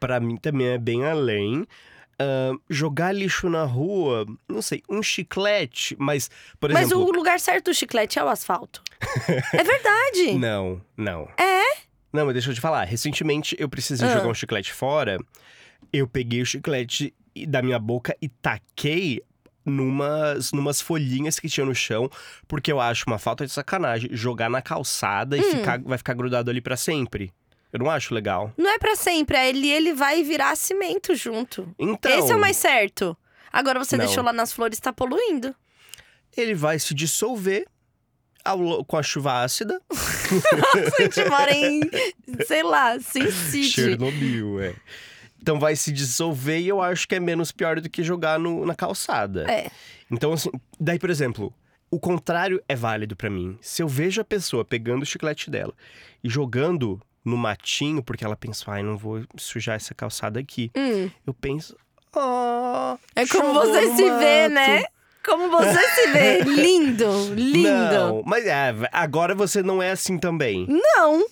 [0.00, 1.66] Pra mim também é bem além.
[2.18, 7.04] Ahn, jogar lixo na rua, não sei, um chiclete, mas, por Mas exemplo.
[7.04, 8.82] o lugar certo do chiclete é o asfalto.
[9.52, 10.32] é verdade.
[10.40, 11.28] Não, não.
[11.36, 11.62] É?
[12.10, 12.84] Não, mas deixa eu te falar.
[12.84, 14.12] Recentemente eu precisei Ah.
[14.14, 15.18] jogar um chiclete fora.
[15.92, 17.14] Eu peguei o chiclete
[17.48, 19.22] da minha boca e taquei
[19.64, 22.08] numas, numas folhinhas que tinha no chão,
[22.46, 25.50] porque eu acho uma falta de sacanagem jogar na calçada e Hum.
[25.50, 27.32] ficar, vai ficar grudado ali pra sempre.
[27.72, 28.52] Eu não acho legal.
[28.56, 31.68] Não é pra sempre, ele, ele vai virar cimento junto.
[31.78, 33.16] Então, Esse é o mais certo.
[33.52, 34.04] Agora você Não.
[34.06, 35.54] deixou lá nas flores, tá poluindo.
[36.36, 37.66] ele vai se dissolver
[38.44, 39.80] ao com a chuva ácida.
[39.90, 41.80] a gente mora em,
[42.46, 43.64] sei lá, Sin City.
[43.68, 44.74] Chernobyl, é.
[45.40, 48.64] Então vai se dissolver e eu acho que é menos pior do que jogar no-
[48.66, 49.44] na calçada.
[49.50, 49.70] É.
[50.10, 51.52] Então, assim, daí, por exemplo,
[51.90, 53.56] o contrário é válido pra mim.
[53.60, 55.72] Se eu vejo a pessoa pegando o chiclete dela
[56.22, 60.70] e jogando no matinho, porque ela pensa, ai, não vou sujar essa calçada aqui.
[60.76, 61.76] Hum, Eu penso,
[62.14, 62.96] ah.
[63.14, 64.84] é como você se vê, mato." né?
[65.24, 66.38] Como você se vê.
[66.46, 67.68] Lindo, lindo.
[67.68, 70.66] Não, mas é, agora você não é assim também.
[70.68, 71.26] Não.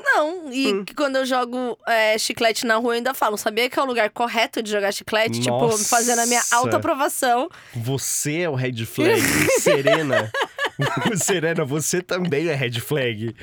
[0.00, 0.52] Não.
[0.52, 0.84] E Hum.
[0.84, 3.36] que quando eu jogo é, chiclete na rua, eu ainda falo.
[3.36, 5.40] Sabia que é o lugar correto de jogar chiclete?
[5.40, 5.84] Tipo, Nossa.
[5.88, 7.50] fazendo a minha autoaprovação.
[7.74, 9.20] Você é o red flag,
[9.60, 10.30] Serena.
[11.22, 13.34] Serena, você também é red flag.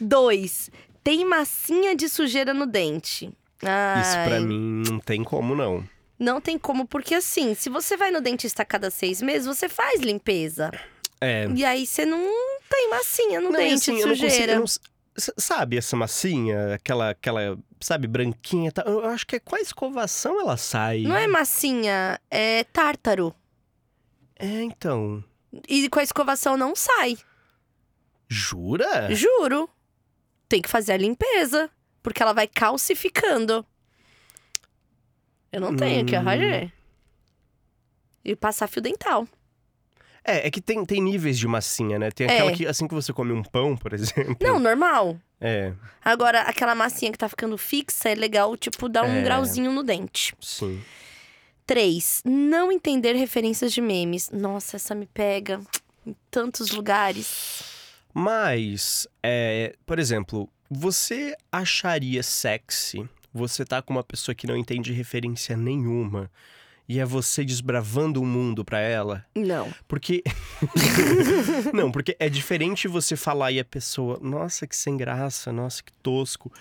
[0.00, 0.70] Dois.
[1.02, 3.26] Tem massinha de sujeira no dente.
[3.26, 5.84] Isso pra Ai, mim não tem como, não.
[6.18, 9.68] Não tem como, porque assim, se você vai no dentista a cada seis meses, você
[9.68, 10.70] faz limpeza.
[11.20, 11.48] É.
[11.54, 12.24] E aí você não
[12.72, 14.56] tem massinha no Não, dente assim, de consigo- sujeira.
[14.56, 14.80] não s-
[15.36, 18.86] sabe essa massinha, aquela, aquela, sabe, branquinha tal?
[18.88, 21.02] Eu acho que é com a escovação ela sai.
[21.02, 23.34] Não é massinha, é tártaro.
[24.36, 25.22] É, então.
[25.68, 27.18] E com a escovação não sai.
[28.28, 29.14] Jura?
[29.14, 29.68] Juro.
[30.48, 31.70] Tem que fazer a limpeza.
[32.02, 33.64] Porque ela vai calcificando.
[35.52, 36.24] Eu não tenho Hum.
[36.24, 36.72] Roger.
[38.24, 39.28] E passar fio dental.
[40.24, 42.10] É, é que tem, tem níveis de massinha, né?
[42.10, 42.54] Tem aquela É.
[42.54, 44.36] que, assim que você come um pão, por exemplo.
[44.40, 45.18] Não, normal.
[45.40, 45.72] É,
[46.04, 49.22] Agora, aquela massinha que tá ficando fixa é legal, tipo, dar um É.
[49.22, 50.34] grauzinho no dente.
[50.40, 50.80] sim.
[51.64, 54.30] Três, não entender referências de memes.
[54.30, 55.60] Nossa, essa me pega.
[56.04, 57.62] em tantos lugares.
[58.12, 64.92] Mas, é, por exemplo, você acharia sexy você tá com uma pessoa que não entende
[64.92, 66.30] referência nenhuma
[66.88, 69.24] e é você desbravando o mundo pra ela?
[69.34, 69.72] Não.
[69.86, 70.22] Porque.
[71.72, 75.92] não, porque é diferente você falar e a pessoa, nossa, que sem graça, nossa, que
[76.02, 76.52] tosco.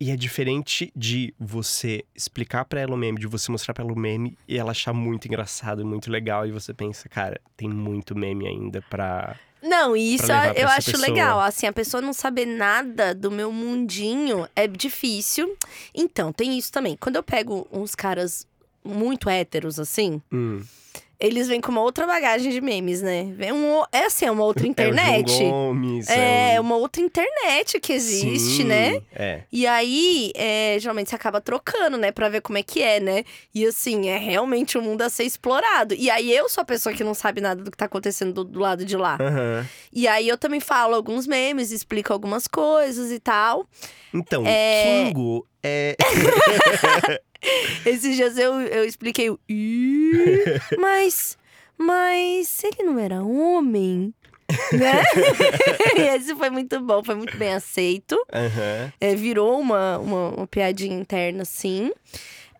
[0.00, 3.92] E é diferente de você explicar para ela o meme, de você mostrar para ela
[3.92, 6.46] o meme e ela achar muito engraçado, muito legal.
[6.46, 9.38] E você pensa, cara, tem muito meme ainda pra.
[9.62, 11.08] Não, e isso pra eu acho pessoa.
[11.08, 11.40] legal.
[11.40, 15.56] Assim, a pessoa não saber nada do meu mundinho é difícil.
[15.94, 16.96] Então, tem isso também.
[16.98, 18.46] Quando eu pego uns caras
[18.84, 20.60] muito héteros, assim, Hum.
[21.18, 23.32] eles vêm com uma outra bagagem de memes, né?
[23.34, 25.24] Vem um, é assim, é uma outra internet.
[25.32, 29.00] É o João Gomes, É, o- uma outra internet que existe, Sim, né?
[29.14, 29.40] É.
[29.50, 32.12] E aí, é, geralmente você acaba trocando, né?
[32.12, 33.24] Pra ver como é que é, né?
[33.54, 35.94] E assim, é realmente um mundo a ser explorado.
[35.94, 38.44] E aí, eu sou a pessoa que não sabe nada do que tá acontecendo do,
[38.44, 39.16] do lado de lá.
[39.20, 39.66] Aham.
[39.92, 43.66] E aí, eu também falo alguns memes, explico algumas coisas e tal.
[44.12, 45.04] Então, É.
[45.06, 45.96] Kingo é.
[47.84, 49.38] Esses dias eu, eu expliquei o.
[49.48, 50.44] "Ih,
[50.78, 51.36] Mas.
[51.76, 54.14] Mas ele não era homem?
[54.72, 55.02] Né?
[55.96, 58.14] e esse foi muito bom, foi muito bem aceito.
[58.32, 58.92] Aham.
[59.00, 61.90] É, virou uma, uma, uma piadinha interna, assim.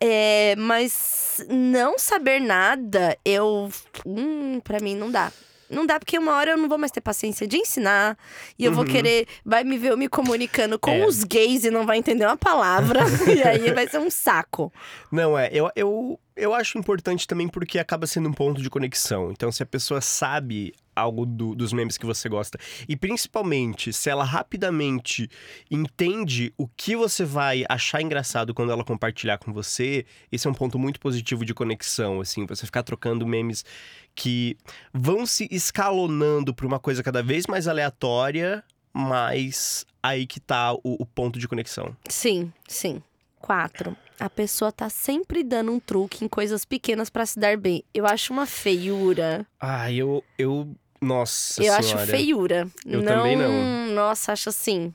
[0.01, 3.71] É, mas não saber nada, eu.
[4.05, 5.31] Hum, pra mim não dá.
[5.75, 8.17] Não dá, porque uma hora eu não vou mais ter paciência de ensinar.
[8.59, 8.91] E eu vou Uhum.
[8.91, 9.27] querer.
[9.45, 11.07] Vai me ver eu me comunicando com É.
[11.07, 13.01] os gays e não vai entender uma palavra.
[13.39, 14.73] e aí vai ser um saco.
[15.11, 15.51] Não, é.
[15.53, 19.31] Eu, eu, eu acho importante também porque acaba sendo um ponto de conexão.
[19.31, 24.09] Então, se a pessoa sabe algo do- dos memes que você gosta, e principalmente se
[24.11, 25.29] ela rapidamente
[25.71, 30.55] entende o que você vai achar engraçado quando ela compartilhar com você, esse é um
[30.55, 33.65] ponto muito positivo de conexão, assim, você ficar trocando memes
[34.15, 34.57] que
[34.93, 40.81] vão se escalonando para uma coisa cada vez mais aleatória, mas aí que tá o-
[40.85, 41.97] o ponto de conexão.
[42.09, 43.03] Sim, sim.
[43.41, 43.97] Quatro.
[44.19, 47.85] A pessoa tá sempre dando um truque em coisas pequenas pra se dar bem.
[47.93, 49.45] Eu acho uma feiura.
[49.61, 50.25] Ah, eu.
[50.39, 50.75] eu
[51.05, 51.79] nossa eu senhora.
[52.03, 52.69] acho feiura.
[52.85, 53.95] Eu também não.
[53.95, 54.93] Nossa, acho assim.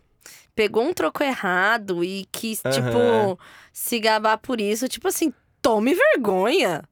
[0.56, 2.74] Pegou um troco errado e quis, Aham.
[2.76, 3.40] tipo,
[3.72, 4.88] se gabar por isso.
[4.90, 6.84] Tipo assim, tome vergonha.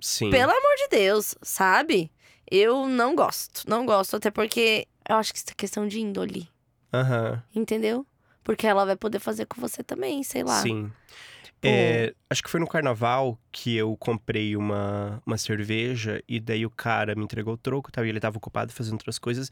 [0.00, 0.30] Sim.
[0.30, 2.12] Pelo amor de Deus, sabe?
[2.50, 3.64] Eu não gosto.
[3.68, 6.48] Não gosto, até porque eu acho que isso é questão de índole.
[6.92, 7.42] Aham.
[7.54, 8.06] Entendeu?
[8.44, 10.62] Porque ela vai poder fazer com você também, sei lá.
[10.62, 10.90] Sim.
[11.62, 16.70] É, acho que foi no carnaval que eu comprei uma, uma cerveja e daí o
[16.70, 18.04] cara me entregou o troco, tá?
[18.04, 19.50] e ele tava ocupado fazendo outras coisas.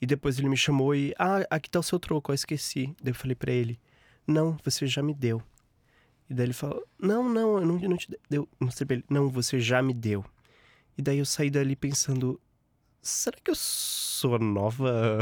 [0.00, 2.94] E depois ele me chamou e, ah, aqui tá o seu troco, eu esqueci.
[3.02, 3.78] Daí eu falei pra ele,
[4.26, 5.40] não, você já me deu.
[6.28, 8.48] E daí ele falou, não, não, eu não, eu não te deu.
[8.60, 10.24] Eu Mostrei pra ele, não, você já me deu.
[10.98, 12.40] E daí eu saí dali pensando,
[13.00, 15.18] será que eu sou a nova.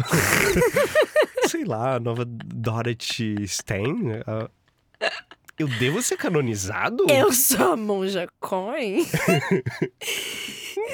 [1.48, 4.12] sei lá, a nova Dorothy Stein?
[4.26, 4.50] Ah,
[5.62, 7.06] Eu devo ser canonizado?
[7.08, 9.04] Eu sou a monja coin.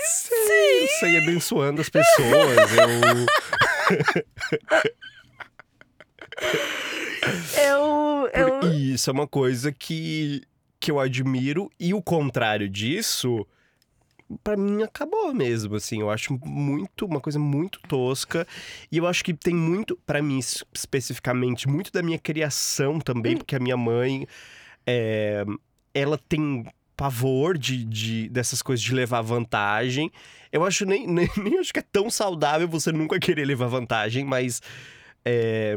[0.05, 0.35] Sim.
[0.83, 2.71] Eu saí abençoando as pessoas.
[2.77, 3.27] Eu...
[7.65, 8.29] Eu.
[8.35, 8.73] eu...
[8.75, 10.43] Isso é uma coisa que,
[10.79, 11.71] que eu admiro.
[11.81, 13.47] E o contrário disso,
[14.45, 16.01] pra mim, acabou mesmo, assim.
[16.01, 18.47] Eu acho muito, uma coisa muito tosca.
[18.91, 23.37] E eu acho que tem muito, pra mim es- especificamente, muito da minha criação também.
[23.37, 24.27] Porque a minha mãe,
[24.87, 25.45] é,
[25.95, 26.65] ela tem
[26.97, 30.11] pavor de, de- dessas coisas de levar vantagem.
[30.51, 34.25] Eu acho nem, nem, nem acho que é tão saudável você nunca querer levar vantagem,
[34.25, 34.61] mas...
[35.25, 35.77] é,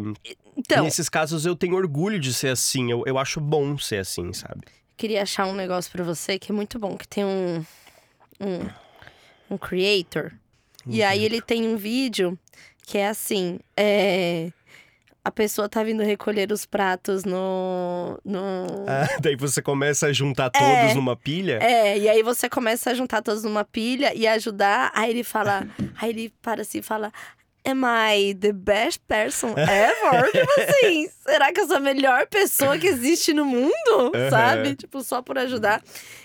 [0.58, 2.92] Então, Nesses casos eu tenho orgulho de ser assim.
[2.92, 4.62] Eu, eu acho bom ser assim, sabe?
[4.98, 7.66] queria achar um negócio pra você que é muito bom, que tem um.
[8.42, 10.32] Um, um creator.
[10.88, 12.38] E aí ele tem um vídeo
[12.86, 13.60] que é assim.
[13.78, 14.52] É.
[15.24, 18.20] A pessoa tá vindo recolher os pratos no.
[18.26, 18.66] no...
[18.90, 20.94] Ah, daí você começa a juntar todos É.
[20.96, 21.60] numa pilha.
[21.62, 24.92] É, e aí você começa a juntar todos numa pilha e ajudar.
[24.96, 25.68] Aí ele fala.
[26.02, 27.12] aí ele para assim e fala.
[27.64, 30.32] Am I the best person ever?
[30.34, 34.12] tipo assim, será que eu sou a melhor pessoa que existe no mundo?
[34.16, 34.30] Aham.
[34.32, 34.76] Sabe?
[34.76, 35.84] Tipo, só por ajudar.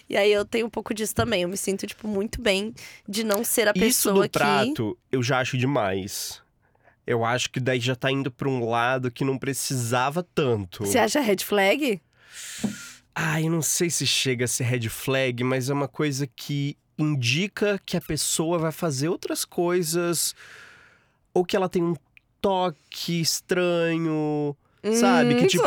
[0.09, 1.43] E aí eu tenho um pouco disso também.
[1.43, 2.75] Eu me sinto, tipo, muito bem
[3.07, 4.39] de não ser a Isso pessoa do que.
[4.39, 6.41] prato, eu já acho demais.
[7.07, 10.85] Eu acho que daí já tá indo pra um lado que não precisava tanto.
[10.87, 12.01] Você acha red flag?
[13.15, 16.77] Ah, eu não sei se chega a ser red flag, mas é uma coisa que
[16.99, 20.35] indica que a pessoa vai fazer outras coisas
[21.37, 21.95] ou que ela tem um
[22.41, 24.57] toque estranho.
[25.01, 25.65] Sabe, que Hum, tipo-.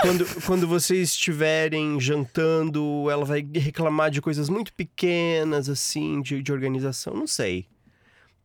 [0.00, 6.52] Quando, quando vocês estiverem jantando, ela vai reclamar de coisas muito pequenas, assim, de, de
[6.52, 7.12] organização.
[7.14, 7.66] Não sei.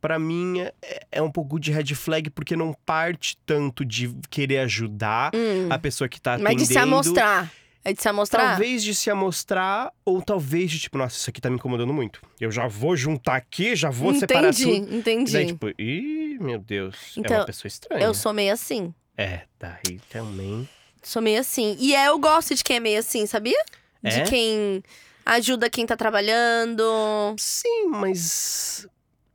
[0.00, 0.72] Pra mim é,
[1.12, 5.68] é um pouco de red flag porque não parte tanto de querer ajudar Hum.
[5.70, 6.62] a pessoa que tá Mas atendendo.
[6.62, 7.52] de se amostrar.
[7.84, 8.50] É de se amostrar?
[8.50, 12.22] Talvez de se amostrar, ou talvez de tipo, nossa, isso aqui tá me incomodando muito.
[12.40, 14.94] Eu já vou juntar aqui, já vou separar entendi, tudo.
[14.96, 15.30] entendi.
[15.30, 16.94] E daí, tipo, ih, meu Deus.
[17.16, 18.04] é Então, uma pessoa estranha.
[18.04, 18.94] Eu sou meio assim.
[19.16, 20.68] É, daí também.
[21.02, 21.76] Sou meio assim.
[21.80, 23.58] E é, eu gosto de quem é meio assim, sabia?
[24.02, 24.24] De É?
[24.24, 24.82] quem
[25.26, 27.34] ajuda quem tá trabalhando.
[27.38, 28.86] Sim, mas.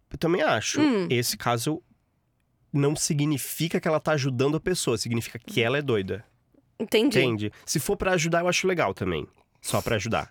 [0.10, 0.79] Eu também acho.
[0.79, 1.07] Hum.
[1.10, 1.83] Esse caso
[2.71, 6.23] não significa que ela tá ajudando a pessoa, significa que ela é doida.
[6.79, 7.19] Entendi.
[7.19, 7.51] Entende?
[7.65, 9.27] Se for pra ajudar, eu acho legal também.
[9.61, 10.29] Só pra ajudar.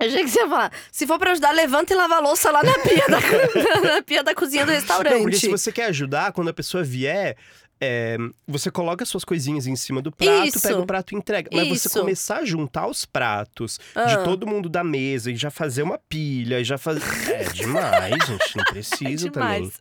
[0.00, 0.72] Eu achei que você ia falar.
[0.92, 3.18] Se for pra ajudar, levanta e lava a louça lá na pia da,
[3.96, 5.12] na pia da cozinha do restaurante.
[5.14, 7.36] Não, porque se você quer ajudar, quando a pessoa vier,
[7.80, 10.60] é, você coloca suas coisinhas em cima do prato, Isso.
[10.60, 11.50] pega o prato e entrega.
[11.52, 11.98] Mas você Isso.
[11.98, 14.04] começar a juntar os pratos Ah.
[14.04, 17.02] de todo mundo da mesa e já fazer uma pilha, e já fazer.
[17.32, 18.56] É demais, gente.
[18.56, 19.62] Não precisa também.
[19.62, 19.80] Demais.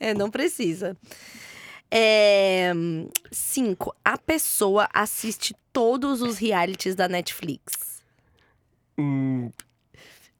[0.00, 0.96] É, não precisa.
[1.90, 2.72] É,
[3.30, 3.94] cinco.
[4.04, 8.02] A pessoa assiste todos os realities da Netflix.
[8.98, 9.50] Hum,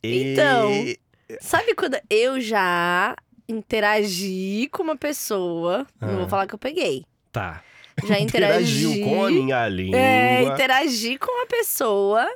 [0.02, 0.72] Então.
[0.72, 0.98] e-
[1.40, 3.14] Sabe quando eu já
[3.46, 5.87] interagi com uma pessoa?
[6.00, 6.28] Não vou Ah.
[6.28, 7.04] falar que eu peguei.
[7.30, 7.62] Tá.
[8.06, 8.87] Já interagi.
[8.87, 9.98] Interagiu com a minha língua.
[9.98, 12.26] É, interagi com uma pessoa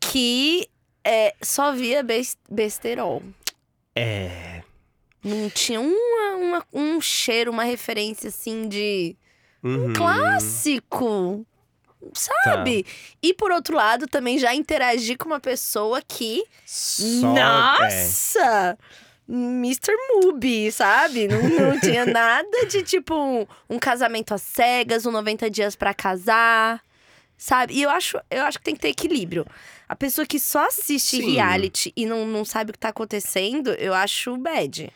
[0.00, 0.68] que
[1.04, 3.22] é, só via bes- besterol.
[3.96, 4.62] É.
[5.24, 9.16] Não tinha uma, uma- um cheiro, uma referência assim de
[9.62, 9.92] Uhum.
[9.92, 11.46] clássico.
[12.14, 12.84] Sabe?
[13.22, 16.42] E por outro lado, também já interagi com uma pessoa que.
[16.66, 17.20] Só- é.
[17.20, 18.78] Nossa!
[19.28, 19.92] Mr.
[20.10, 21.28] Mubi, sabe?
[21.28, 25.94] Não, não tinha nada de tipo um, um casamento às cegas, um 90 dias pra
[25.94, 26.82] casar.
[27.38, 27.74] Sabe?
[27.74, 29.46] E eu acho, eu acho que tem que ter equilíbrio.
[29.92, 31.32] A pessoa que só assiste Sim.
[31.32, 34.90] reality e não, não sabe o que tá acontecendo, eu acho bad.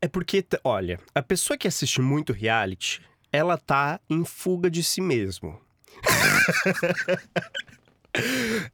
[0.00, 5.00] É porque, olha, a pessoa que assiste muito reality, ela tá em fuga de si
[5.00, 5.60] mesmo.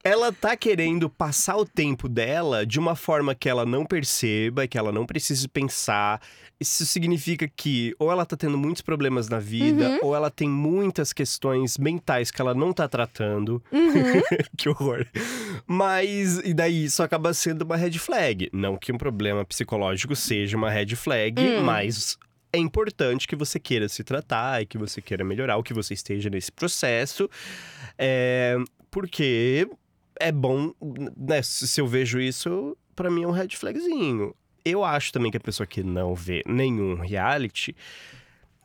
[0.02, 4.78] ela tá querendo passar o tempo dela de uma forma que ela não perceba, que
[4.78, 6.20] ela não precise pensar.
[6.60, 9.98] Isso significa que ou ela tá tendo muitos problemas na vida, Uhum.
[10.02, 13.62] ou ela tem muitas questões mentais que ela não tá tratando.
[13.72, 13.82] Uhum.
[14.56, 15.04] que horror.
[15.66, 18.48] Mas, e daí isso acaba sendo uma red flag.
[18.52, 21.62] Não que um problema psicológico seja uma red flag, Hum.
[21.64, 22.16] mas
[22.52, 25.92] é importante que você queira se tratar e que você queira melhorar, ou que você
[25.92, 27.28] esteja nesse processo.
[27.98, 28.56] É,
[28.94, 29.68] porque
[30.20, 30.72] é bom,
[31.16, 31.42] né?
[31.42, 34.32] Se eu vejo isso, pra mim é um red flagzinho.
[34.64, 37.74] Eu acho também que a pessoa que não vê nenhum reality.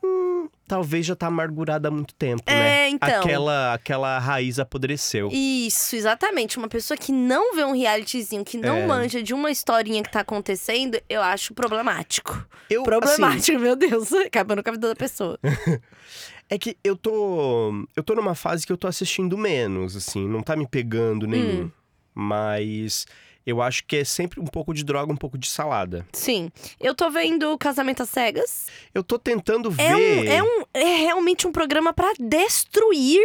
[0.04, 2.86] hum, talvez já tá amargurada há muito tempo, né?
[2.86, 3.22] É, então.
[3.22, 5.30] Aquela, aquela raiz apodreceu.
[5.32, 6.58] Isso, exatamente.
[6.60, 8.86] Uma pessoa que não vê um realityzinho, que não É.
[8.88, 12.32] manja de uma historinha que tá acontecendo, eu acho problemático.
[12.70, 14.14] Eu, assim, Problemático, meu Deus.
[14.24, 15.38] Acabando com a vida da pessoa.
[16.50, 17.72] é que eu tô.
[17.96, 21.64] Eu tô numa fase que eu tô assistindo menos, assim, não tá me pegando nenhum.
[21.66, 21.72] Hum.
[22.14, 23.06] Mas
[23.46, 26.06] eu acho que é sempre um pouco de droga, um pouco de salada.
[26.14, 26.52] Sim.
[26.80, 28.68] Eu tô vendo Casamento às Cegas.
[28.94, 29.84] Eu tô tentando ver.
[29.84, 33.22] É, um, é, um, é realmente um programa pra destruir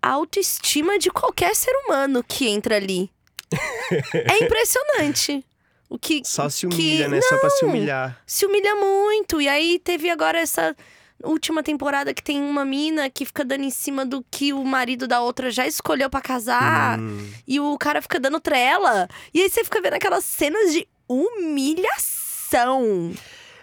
[0.00, 3.10] a autoestima de qualquer ser humano que entra ali.
[4.12, 5.44] é impressionante.
[5.88, 7.20] O que Só se que- humilha, né?
[7.20, 7.68] Só pra se Não.
[7.70, 8.20] humilhar.
[8.26, 9.40] se humilha muito.
[9.40, 10.74] E aí teve agora essa
[11.22, 15.06] última temporada que tem uma mina que fica dando em cima do que o marido
[15.06, 16.98] da outra já escolheu pra casar.
[16.98, 17.30] Hum.
[17.46, 19.08] E o cara fica dando trela.
[19.32, 23.12] E aí você fica vendo aquelas cenas de humilhação.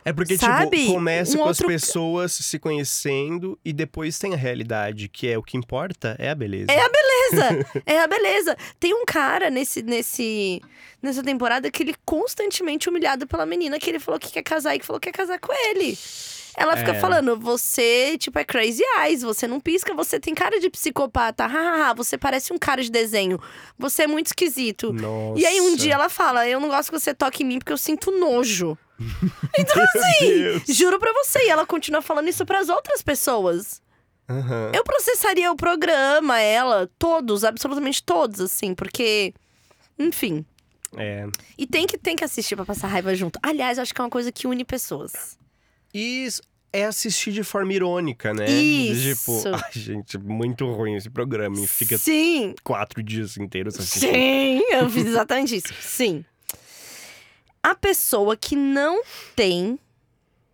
[0.03, 0.79] É porque, Sabe?
[0.79, 5.27] tipo, começa Um com outro- as pessoas se conhecendo e depois tem a realidade, que
[5.27, 6.71] é o que importa, é a beleza.
[6.71, 7.67] É a beleza!
[7.85, 8.57] é a beleza.
[8.79, 10.61] Tem um cara nesse, nesse,
[11.01, 14.79] nessa temporada que ele constantemente humilhado pela menina que ele falou que quer casar e
[14.79, 15.97] que falou que quer casar com ele.
[16.57, 16.99] Ela fica É.
[16.99, 21.93] falando, você, tipo, é crazy eyes, você não pisca, você tem cara de psicopata, hahaha,
[21.93, 23.39] você parece um cara de desenho,
[23.79, 24.91] você é muito esquisito.
[24.91, 25.39] Nossa.
[25.39, 27.71] E aí um dia ela fala, eu não gosto que você toque em mim porque
[27.71, 28.77] eu sinto nojo.
[29.57, 33.81] Então assim, juro pra você, e ela continua falando isso pras outras pessoas.
[34.29, 34.71] Aham.
[34.73, 39.34] Eu processaria o programa, ela, todos, absolutamente todos, assim, porque.
[39.99, 40.45] Enfim.
[40.97, 41.28] É.
[41.57, 43.39] E tem que, tem que assistir pra passar raiva junto.
[43.41, 45.38] Aliás, acho que é uma coisa que une pessoas.
[45.93, 46.41] Isso
[46.73, 48.49] é assistir de forma irônica, né?
[48.49, 49.15] Isso.
[49.15, 51.59] Tipo, ai, gente, muito ruim esse programa.
[51.59, 52.55] E fica Sim!
[52.63, 54.13] quatro dias inteiros assistindo.
[54.13, 54.61] Sim!
[54.71, 55.73] Eu fiz exatamente isso.
[55.82, 56.26] Sim.
[57.64, 59.03] A pessoa que não
[59.36, 59.80] tem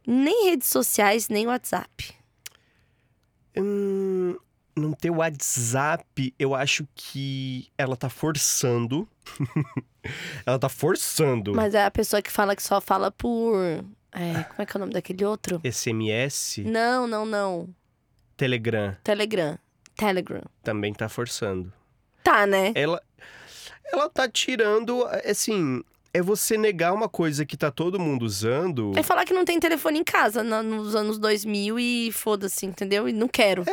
[0.05, 2.13] nem redes sociais, nem WhatsApp.
[3.55, 4.37] Hum,
[4.75, 9.07] não ter WhatsApp, eu acho que ela tá forçando.
[10.45, 11.53] ela tá forçando.
[11.55, 13.55] Mas é a pessoa que fala que só fala por
[14.11, 15.61] É, como é que é o nome daquele outro?
[15.69, 17.69] SMS, Não, não, não.
[18.35, 19.57] Telegram Telegram.
[19.95, 20.43] Telegram.
[20.63, 21.73] também tá forçando.
[22.23, 22.71] Tá, né?
[22.75, 23.01] Ela,
[23.91, 25.83] ela tá tirando, assim,
[26.17, 28.91] é você negar uma coisa que tá todo mundo usando.
[28.97, 33.07] É falar que não tem telefone em casa na- nos anos 2000 e foda-se, entendeu?
[33.07, 33.63] E não quero.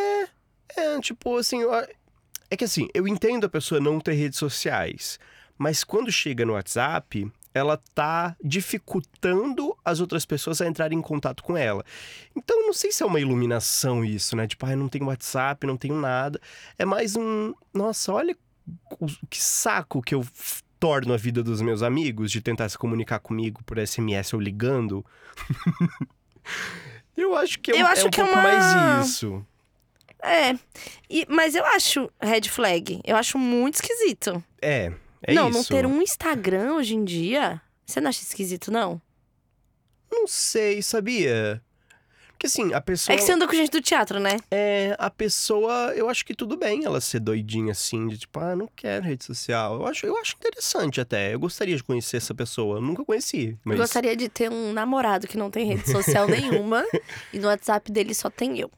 [0.76, 5.18] É, tipo, assim, eu é que assim, eu entendo a pessoa não ter redes sociais,
[5.56, 11.42] mas quando chega no WhatsApp, ela tá dificultando as outras pessoas a entrarem em contato
[11.42, 11.84] com ela.
[12.36, 14.46] Então, não sei se é uma iluminação isso, né?
[14.46, 16.40] Tipo, ai, não tenho WhatsApp, não tenho nada.
[16.78, 18.36] É mais um, nossa, olha
[19.30, 20.24] que saco que eu
[20.84, 25.02] torno a vida dos meus amigos de tentar se comunicar comigo por SMS ou ligando.
[27.16, 29.46] eu acho que é um, Eu acho é um que é pouco uma- mais isso.
[30.22, 30.52] É.
[31.08, 33.00] E- mas eu acho red flag.
[33.02, 34.44] Eu acho muito esquisito.
[34.60, 35.56] É, é não, isso.
[35.58, 37.62] não ter um Instagram hoje em dia.
[37.86, 39.00] Você não acha esquisito, não?
[40.12, 41.62] Não sei, sabia?
[42.44, 43.14] Porque assim, a pessoa.
[43.14, 44.36] É que você anda com gente do teatro, né?
[44.50, 48.54] É, a pessoa, eu acho que tudo bem ela ser doidinha assim, de tipo, ah,
[48.54, 49.76] não quero rede social.
[49.76, 51.32] Eu acho, eu acho interessante até.
[51.32, 52.76] Eu gostaria de conhecer essa pessoa.
[52.76, 53.76] Eu nunca conheci, mas.
[53.76, 56.84] Eu gostaria de ter um namorado que não tem rede social nenhuma.
[57.32, 58.70] e no WhatsApp dele só tem eu.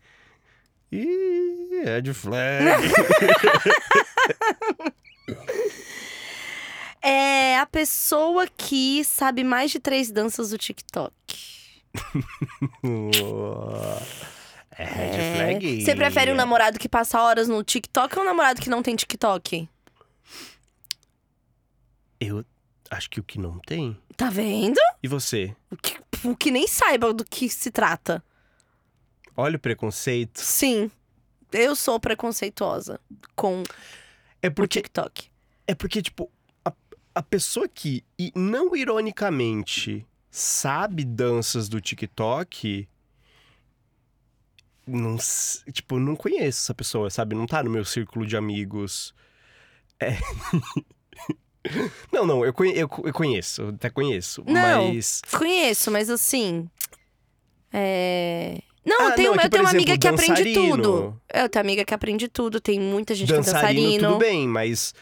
[0.92, 2.38] Ih, é de flag.
[7.02, 11.12] É a pessoa que sabe mais de três danças do TikTok.
[14.72, 15.84] é red flag.
[15.84, 18.96] Você prefere um namorado que passa horas no TikTok ou um namorado que não tem
[18.96, 19.68] TikTok?
[22.20, 22.44] Eu
[22.90, 23.98] acho que o que não tem.
[24.16, 24.78] Tá vendo?
[25.02, 25.54] E você?
[25.70, 28.22] O que, o que nem saiba do que se trata.
[29.36, 30.40] Olha o preconceito.
[30.40, 30.90] Sim,
[31.52, 32.98] eu sou preconceituosa
[33.34, 33.62] com
[34.40, 35.28] É o porque TikTok.
[35.66, 36.30] É porque, tipo,
[36.64, 36.72] a,
[37.14, 40.06] a pessoa que, e não ironicamente,
[40.38, 42.86] sabe danças do TikTok.
[44.86, 45.16] Não,
[45.72, 47.34] tipo, não conheço essa pessoa, sabe?
[47.34, 49.14] Não tá no meu círculo de amigos.
[49.98, 50.16] É.
[52.12, 54.44] não, não, eu, conhe- eu, eu conheço, eu até conheço.
[54.46, 54.92] Não.
[54.92, 55.22] Mas.
[55.30, 56.68] Conheço, mas assim.
[57.72, 58.58] É.
[58.84, 60.54] Não, Ah, eu tenho, não, é que, eu tenho por uma amiga exemplo, que aprende
[60.54, 60.76] dançarino.
[60.76, 61.20] tudo.
[61.34, 64.08] Eu tenho amiga que aprende tudo, tem muita gente que é dançarino, dançarino.
[64.10, 64.94] tudo bem, mas.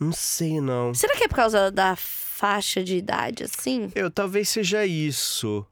[0.00, 0.94] Não sei, não.
[0.94, 3.92] Será que é por causa da faixa de idade, assim?
[3.94, 5.64] Eu talvez seja isso.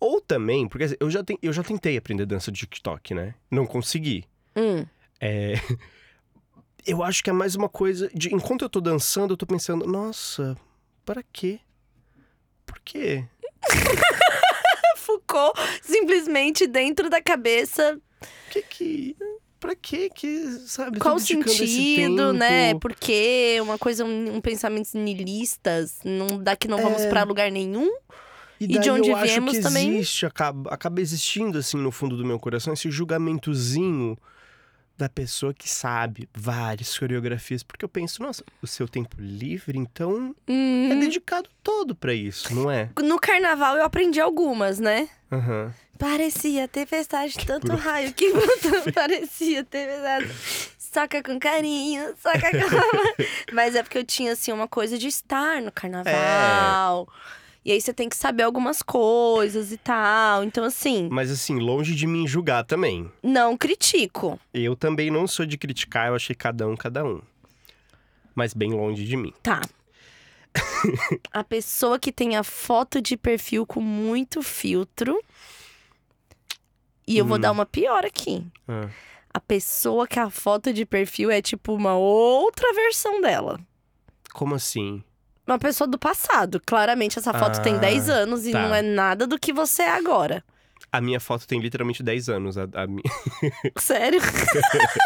[0.00, 3.34] Ou também, porque assim, eu já, ten- eu já tentei aprender dança de TikTok, né?
[3.50, 4.24] Não consegui.
[4.56, 4.86] Hum.
[5.20, 5.54] É.
[6.88, 8.32] Eu acho que é mais uma coisa de.
[8.32, 10.56] Enquanto eu tô dançando, eu tô pensando, nossa,
[11.04, 11.58] para quê?
[12.64, 13.24] Por quê?
[14.96, 17.98] Foucault simplesmente dentro da cabeça.
[18.50, 19.16] Que que.
[19.58, 20.98] Pra quê que, sabe?
[20.98, 22.74] Qual o sentido, né?
[22.74, 27.08] Porque uma coisa, um, um pensamentos nihilistas, não, daqui não vamos É.
[27.08, 27.90] pra lugar nenhum.
[28.60, 29.96] E, de daí onde eu acho viemos que também.
[29.96, 34.16] existe, acaba, acaba existindo, assim, no fundo do meu coração, esse julgamentozinho
[34.96, 37.62] da pessoa que sabe várias coreografias.
[37.62, 42.54] Porque eu penso, nossa, o seu tempo livre, então, Hum, é dedicado todo pra isso,
[42.54, 42.88] não é?
[43.02, 45.08] No carnaval eu aprendi algumas, né?
[45.30, 45.72] Aham.
[45.98, 48.30] Parecia tempestade, tanto raio que.
[48.94, 50.30] Parecia tempestade.
[50.78, 53.24] Soca com carinho, soca com...
[53.52, 57.08] Mas é porque eu tinha, assim, uma coisa de estar no carnaval.
[57.66, 60.44] E aí você tem que saber algumas coisas e tal.
[60.44, 63.10] Então, assim, Mas assim, longe de me julgar também.
[63.20, 64.38] não critico.
[64.54, 67.20] Eu também não sou de criticar, eu achei cada um, cada um.
[68.36, 69.32] Mas bem longe de mim.
[69.42, 69.60] Tá.
[71.32, 75.20] a pessoa que tem a foto de perfil com muito filtro.
[77.04, 77.40] E eu vou Hum.
[77.40, 78.46] dar uma pior aqui.
[78.68, 78.88] Ah.
[79.34, 83.58] A pessoa que a foto de perfil é tipo uma outra versão dela.
[84.32, 85.02] Como assim?
[85.46, 86.60] Uma pessoa do passado.
[86.66, 88.60] Claramente, essa foto tem Ah, 10 anos e tá.
[88.62, 90.42] não é nada do que você é agora.
[90.90, 92.58] A minha foto tem literalmente 10 anos.
[92.58, 93.02] A, a minha...
[93.78, 94.20] Sério?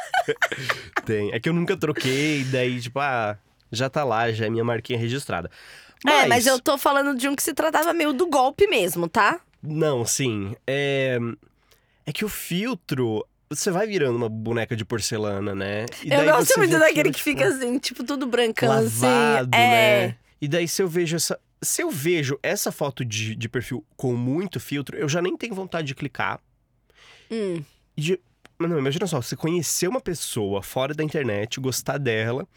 [1.05, 1.33] tem.
[1.33, 3.37] É que eu nunca troquei, daí, tipo, ah,
[3.71, 5.51] já tá lá, já é minha marquinha registrada.
[6.07, 9.41] É, mas eu tô falando de um que se tratava meio do golpe mesmo, tá?
[9.63, 10.57] Não, sim.
[10.67, 11.19] É...
[12.07, 13.27] é que o filtro.
[13.51, 15.85] Você vai virando uma boneca de porcelana, né?
[16.05, 19.63] E eu gosto muito daquele que tipo, fica assim, tipo, tudo brancão lavado, assim.
[19.63, 20.07] É.
[20.07, 20.17] né?
[20.41, 21.39] E daí se eu vejo essa.
[21.63, 25.55] Se eu vejo essa foto de, de perfil com muito filtro, eu já nem tenho
[25.55, 26.41] vontade de clicar.
[27.31, 27.63] Hum.
[27.97, 28.21] E de-
[28.59, 32.49] Mas não, imagina só, você conhecer uma pessoa fora da internet, gostar dela,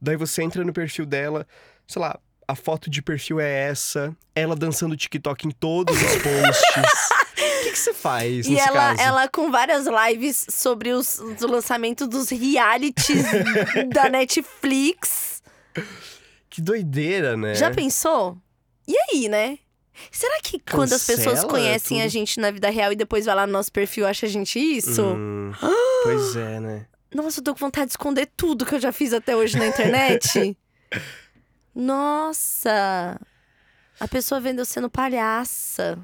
[0.00, 1.46] daí você entra no perfil dela,
[1.86, 2.18] sei lá,
[2.48, 7.16] a foto de perfil é essa, ela dançando TikTok em todos os posts.
[7.36, 9.00] O que, que você faz E ela, caso?
[9.02, 13.24] ela com várias lives sobre os, os lançamentos dos realities
[13.92, 15.42] da Netflix.
[16.56, 17.54] Que doideira, né?
[17.54, 18.38] Já pensou?
[18.88, 19.58] E aí, né?
[20.10, 22.12] Será que quando as pessoas Cancela conhecem a tudo.
[22.12, 25.02] gente na vida real e depois vai lá no nosso perfil acha a gente isso?
[25.04, 25.52] Hum,
[26.02, 26.86] pois é, né?
[27.14, 29.66] Nossa, eu tô com vontade de esconder tudo que eu já fiz até hoje na
[29.66, 30.56] internet.
[31.76, 33.20] Nossa!
[34.00, 35.98] A pessoa vendo eu sendo palhaça.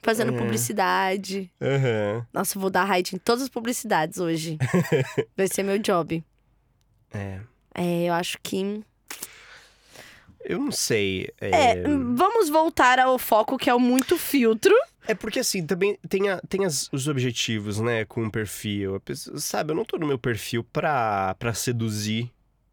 [0.00, 0.38] Fazendo É.
[0.38, 1.50] publicidade.
[1.60, 2.24] Aham.
[2.32, 4.58] Nossa, eu vou dar raid em todas as publicidades hoje.
[5.36, 6.24] Vai ser meu job.
[7.12, 7.40] É.
[7.74, 8.84] É, eu acho que.
[10.44, 11.28] Eu não sei.
[11.40, 14.74] É, vamos voltar ao foco que é o muito filtro.
[15.06, 19.00] É porque assim, também tem, a- tem as- os objetivos, né, com o perfil.
[19.00, 22.30] Pessoa- sabe, eu não tô no meu perfil pra, pra seduzir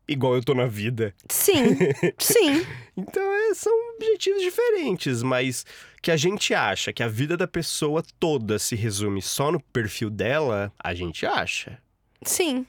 [0.08, 1.14] igual eu tô na vida.
[1.30, 1.64] Sim,
[2.20, 2.66] sim.
[2.98, 5.66] Então é, são objetivos diferentes, mas
[6.02, 10.10] que a gente acha que a vida da pessoa toda se resume só no perfil
[10.10, 11.78] dela, a gente acha.
[12.24, 12.66] Sim.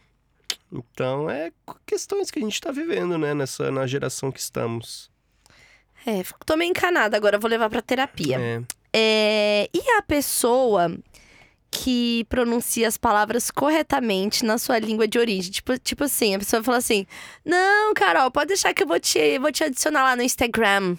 [0.72, 1.50] Então é
[1.86, 5.10] questões que a gente tá vivendo, né, nessa na geração que estamos.
[6.06, 8.38] É, tô meio encanada agora, vou levar pra terapia.
[8.40, 8.62] É.
[8.92, 10.96] É, e a pessoa
[11.70, 15.52] que pronuncia as palavras corretamente na sua língua de origem?
[15.52, 17.06] Tipo, tipo assim, a pessoa fala assim:
[17.44, 20.96] Não, Carol, pode deixar que eu vou te, vou te adicionar lá no Instagram.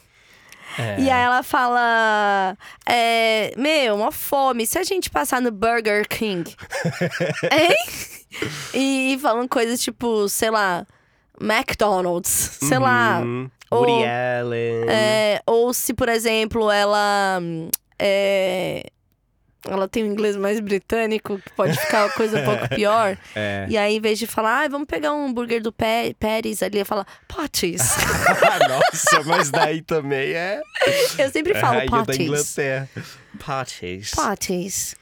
[0.78, 1.00] É.
[1.00, 2.58] E aí ela fala:
[2.88, 4.66] é, Meu, uma fome.
[4.66, 6.44] Se a gente passar no Burger King.
[7.52, 7.76] hein?
[8.74, 10.86] E, e falam coisas tipo, sei lá,
[11.40, 13.20] McDonald's, sei lá.
[13.20, 13.50] Uhum.
[13.70, 14.86] ou- Woody Allen.
[14.90, 17.40] É, ou se, por exemplo, ela.
[18.00, 18.86] é,
[19.68, 23.18] ela tem um inglês mais britânico, que pode ficar uma coisa um pouco pior.
[23.36, 23.66] É.
[23.70, 26.78] E aí, em vez de falar, ah, vamos pegar um hambúrguer do Pe Pérez ali,
[26.78, 27.82] ela fala, Potties.
[28.68, 30.62] Nossa, mas daí também é.
[31.18, 32.20] Eu sempre é falo da Potties.
[32.28, 32.90] Inglaterra.
[33.40, 34.12] Potties.
[34.12, 34.96] Potties.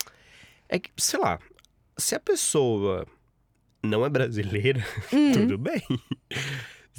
[0.68, 1.39] É que, sei lá,
[1.97, 3.05] se a pessoa
[3.82, 5.32] não é brasileira, Hum.
[5.32, 5.82] tudo bem.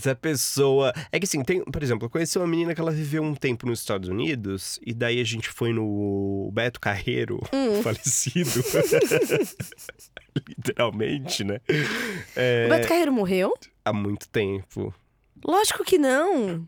[0.01, 0.93] Se a pessoa.
[1.13, 3.67] É que assim, tem, por exemplo, eu conheci uma menina que ela viveu um tempo
[3.67, 7.83] nos Estados Unidos, e daí a gente foi no Beto Carreiro, Hum.
[7.85, 8.51] falecido.
[10.49, 11.61] Literalmente, né?
[12.37, 13.55] É, O Beto Carreiro morreu?
[13.85, 14.95] Há muito tempo.
[15.45, 16.67] Lógico que não.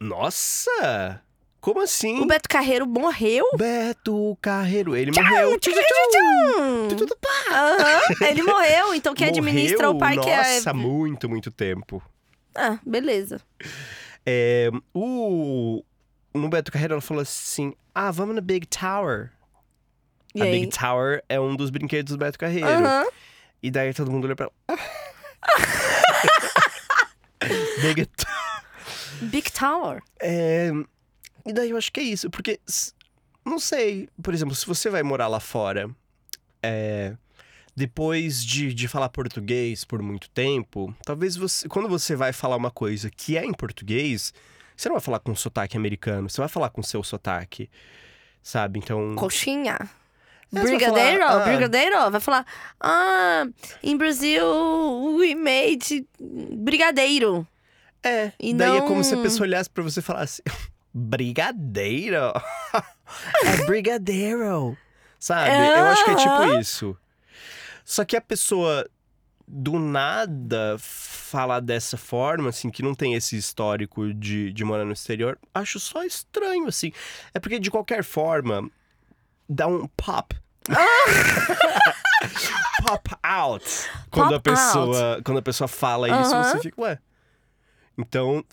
[0.00, 1.20] Nossa!
[1.60, 2.18] Como assim?
[2.20, 3.44] O Beto Carreiro morreu?
[3.56, 5.52] Beto Carreiro, ele morreu.
[5.52, 6.88] Hum.
[6.96, 7.16] Tudo
[7.52, 8.94] Aham, ele morreu.
[8.94, 10.16] Então quem administra o Morreu?
[10.16, 10.36] parque é.
[10.56, 12.02] Nossa, muito, muito tempo.
[12.54, 13.40] Ah, beleza.
[14.26, 15.82] É, o...
[16.34, 19.30] No Beto Carreiro, ela falou assim, ah, vamos no Big Tower.
[20.34, 20.60] E a aí?
[20.60, 22.66] Big Tower é um dos brinquedos do Beto Carreiro.
[23.62, 24.78] E daí todo mundo olha pra ela.
[27.82, 28.62] Big Tower.
[29.22, 30.02] Big Tower.
[30.20, 30.70] É,
[31.44, 32.58] E daí eu acho que é isso, porque,
[33.44, 35.90] não sei, por exemplo, se você vai morar lá fora,
[36.62, 37.14] é,
[37.74, 42.70] depois de, de falar português por muito tempo, talvez você, quando você vai falar uma
[42.70, 44.32] coisa que é em português,
[44.76, 47.70] você não vai falar com sotaque americano, você vai falar com seu sotaque,
[48.42, 48.78] sabe?
[48.78, 49.14] Então.
[49.16, 49.78] Coxinha.
[50.54, 51.20] É, Brigadeiro?
[51.26, 51.44] falar, ah.
[51.48, 52.10] Brigadeiro?
[52.10, 52.46] Vai falar,
[52.78, 53.46] ah,
[53.82, 54.44] em Brasil
[55.18, 57.46] we made brigadeiro.
[58.04, 60.42] É, E daí é não- como se a pessoa olhasse pra você e falasse:
[60.92, 62.16] Brigadeiro?
[63.44, 64.76] é brigadeiro.
[65.18, 65.50] Sabe?
[65.54, 66.98] Eu acho que é tipo isso.
[67.84, 68.88] Só que a pessoa
[69.46, 74.92] do nada falar dessa forma, assim, que não tem esse histórico de, de morar no
[74.92, 76.92] exterior, acho só estranho, assim.
[77.34, 78.70] É porque, de qualquer forma,
[79.48, 80.36] dá um pop.
[82.86, 83.64] pop out.
[84.10, 86.44] Quando a Pop pessoa, quando a pessoa fala isso, Aham.
[86.44, 86.98] você fica, ué.
[87.98, 88.44] Então,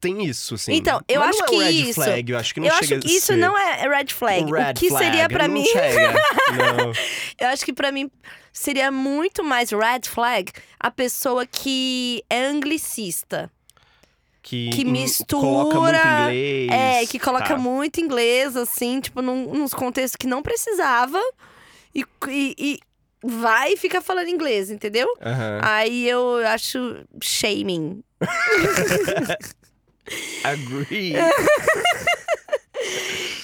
[0.00, 0.72] tem isso, assim.
[0.74, 2.74] Então, eu Mas acho não é que red isso- flag, eu acho que não eu
[2.74, 4.44] chega acho que isso ser não é red flag.
[4.44, 5.64] um red o que flag, seria não mim?
[5.64, 6.12] chega.
[7.38, 8.10] Eu acho que pra mim
[8.52, 13.50] seria muito mais red flag a pessoa que é anglicista.
[14.42, 16.68] Que, Que mistura- Coloca muito inglês.
[16.72, 17.56] É, que coloca tá.
[17.56, 21.20] muito inglês, assim, tipo, num, nos contextos que não precisava.
[21.94, 22.78] E, e, e
[23.24, 25.06] vai e fica falando inglês, entendeu?
[25.24, 25.60] Aham.
[25.62, 28.02] Aí eu acho shaming.
[30.44, 31.14] Agree.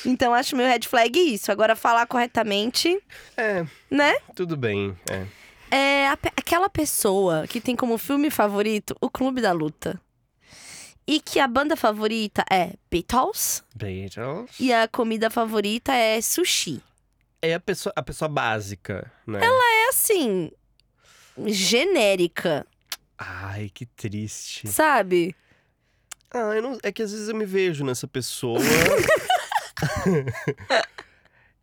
[0.04, 1.52] Então acho meu red flag isso.
[1.52, 3.00] Agora falar corretamente,
[3.36, 4.16] é, né?
[4.34, 4.96] tudo bem.
[5.10, 5.26] É.
[5.70, 10.00] É a aquela pessoa que tem como filme favorito o Clube da Luta.
[11.06, 14.50] E que a banda favorita é Beatles Beatles.
[14.58, 16.82] e a comida favorita é sushi.
[17.40, 19.40] É a pessoa, a pessoa básica, né?
[19.42, 20.50] É assim,
[21.46, 22.66] genérica,
[23.16, 24.68] Ai, que triste.
[24.68, 25.34] sabe?
[26.30, 28.60] Ah, eu não, é que às vezes eu me vejo nessa pessoa.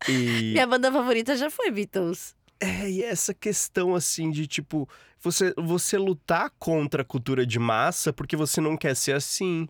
[0.07, 2.35] e, Minha banda favorita já foi Beatles.
[2.59, 4.87] é, e essa questão assim de tipo,
[5.21, 9.67] você, você lutar contra a cultura de massa porque você não quer ser assim.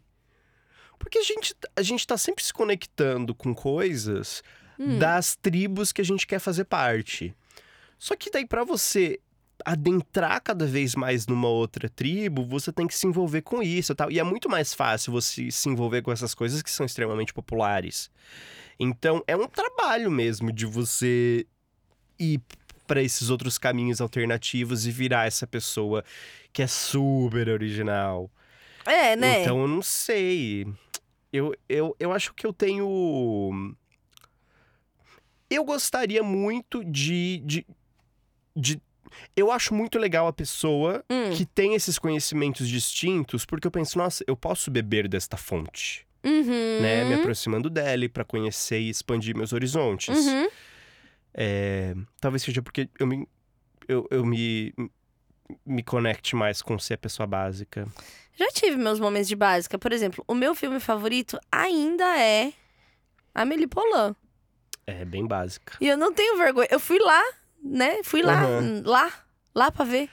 [0.97, 4.41] Porque a gente, a gente tá sempre se conectando com coisas
[4.77, 4.99] Hum.
[4.99, 7.33] das tribos que a gente quer fazer parte.
[7.97, 9.21] Só que daí, pra você
[9.63, 13.95] adentrar cada vez mais numa outra tribo, você tem que se envolver com isso e
[13.95, 14.11] tal.
[14.11, 18.09] E é muito mais fácil você se envolver com essas coisas que são extremamente populares.
[18.79, 21.45] Então, é um trabalho mesmo de você
[22.19, 22.41] ir
[22.85, 26.03] para esses outros caminhos alternativos e virar essa pessoa
[26.51, 28.29] que é super original.
[28.85, 29.41] É, né?
[29.41, 30.67] Então, eu não sei.
[31.33, 33.75] Eu, eu, eu acho que eu tenho.
[35.49, 37.65] Eu gostaria muito de, de,
[38.55, 38.81] de.
[39.35, 41.31] Eu acho muito legal a pessoa Hum.
[41.35, 46.81] que tem esses conhecimentos distintos, porque eu penso, nossa, eu posso beber desta fonte, Uhum.
[46.81, 47.03] né?
[47.05, 50.15] Me aproximando dela para conhecer e expandir meus horizontes.
[50.25, 50.47] Uhum.
[51.33, 53.27] É, talvez seja porque eu me,
[53.87, 54.73] eu, eu me,
[55.65, 57.87] me conecte mais com ser a pessoa básica.
[58.37, 59.77] Já tive meus momentos de básica.
[59.77, 62.51] Por exemplo, o meu filme favorito ainda é
[63.33, 64.15] Amélie Poulain.
[64.87, 65.77] É bem básica.
[65.81, 66.67] E eu não tenho vergonha.
[66.69, 67.21] Eu fui lá,
[67.65, 68.03] né?
[68.03, 68.83] Fui lá, Aham.
[68.85, 69.11] lá,
[69.55, 70.09] lá pra ver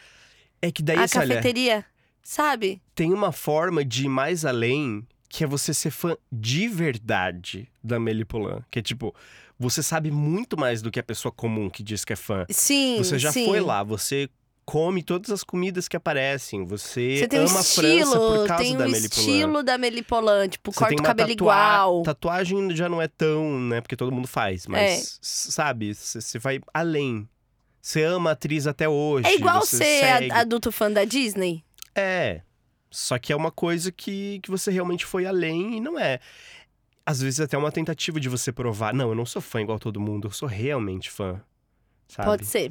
[0.61, 1.84] É que daí, a esse, olha, cafeteria,
[2.22, 2.80] sabe?
[2.94, 7.96] tem uma forma de ir mais além que é você ser fã de verdade da
[7.96, 8.61] Amélie Poulain.
[8.70, 9.14] Que é tipo,
[9.59, 12.44] você sabe muito mais do que a pessoa comum que diz que é fã.
[12.50, 13.46] Sim, Você já sim.
[13.46, 14.28] foi lá, você
[14.64, 18.46] come todas as comidas que aparecem, você, Você tem um ama a França estilo, por
[18.46, 19.30] causa tem da um Amélie Poulain.
[19.32, 22.03] estilo da Amélie Poulain, tipo, Você corta o cabelo tatua- igual.
[22.03, 23.80] Tatuagem já não é tão, né?
[23.80, 25.18] Porque todo mundo faz, mas, É.
[25.22, 27.26] sabe, você vai além.
[27.83, 29.26] Você ama a atriz até hoje.
[29.28, 30.30] É igual você ser segue.
[30.30, 31.64] adulto fã da Disney.
[31.97, 32.43] É.
[32.89, 36.20] Só que é uma coisa que, que você realmente foi além e não é.
[37.05, 38.95] Às vezes até uma tentativa de você provar.
[38.95, 41.41] Não, eu não sou fã igual todo mundo, eu sou realmente fã.
[42.07, 42.28] Sabe?
[42.28, 42.70] Pode ser.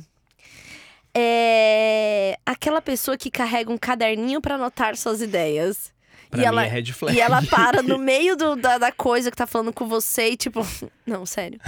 [1.14, 5.94] É aquela pessoa que carrega um caderninho pra anotar suas ideias.
[6.30, 6.82] Pra e ela é.
[7.12, 10.38] E ela para no meio do- da, da coisa que tá falando com você e
[10.38, 10.62] tipo,
[11.06, 11.60] não, sério.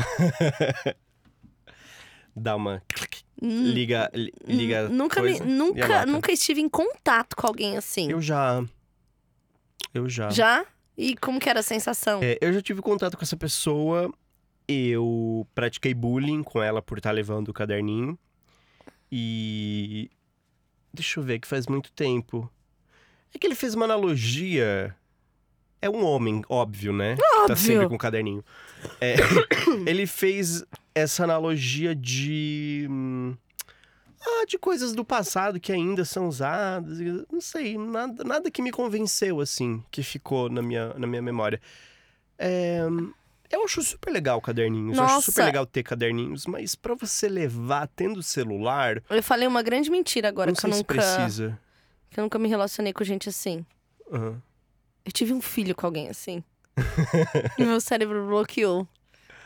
[2.35, 2.81] Dá uma.
[3.45, 4.09] Hum, Liga.
[4.13, 8.09] li- liga nunca, me- coisa e nunca, nunca estive em contato com alguém assim.
[8.09, 8.63] Eu já.
[9.93, 10.29] Eu já.
[10.29, 10.65] Já?
[10.97, 12.21] E como que era a sensação?
[12.23, 14.13] É, eu já tive contato com essa pessoa.
[14.67, 18.17] Eu pratiquei bullying com ela por estar levando o caderninho.
[19.11, 20.09] E.
[20.93, 22.49] Deixa eu ver, que faz muito tempo.
[23.33, 24.95] É que ele fez uma analogia.
[25.81, 27.15] É um homem, óbvio, né?
[27.17, 27.89] Que Tá sempre Óbvio.
[27.89, 28.45] com o caderninho.
[29.01, 29.15] É,
[29.85, 30.63] ele fez
[30.95, 32.87] essa analogia de.
[32.89, 33.35] hum,
[34.25, 36.99] Ah, de coisas do passado que ainda são usadas.
[37.31, 41.59] Não sei, nada, nada que me convenceu, assim, que ficou na minha, na minha memória.
[42.37, 42.79] É,
[43.51, 44.97] eu acho super legal caderninhos.
[44.97, 45.45] Eu acho super Nossa.
[45.45, 50.47] legal ter caderninhos, mas pra você levar tendo celular, Eu falei uma grande mentira agora,
[50.51, 51.59] não que sei eu, se nunca, precisa.
[52.09, 53.65] que eu nunca me relacionei com gente assim.
[54.11, 54.41] Aham.
[55.05, 56.41] Eu tive um filho com alguém assim.
[57.59, 58.87] e meu cérebro bloqueou.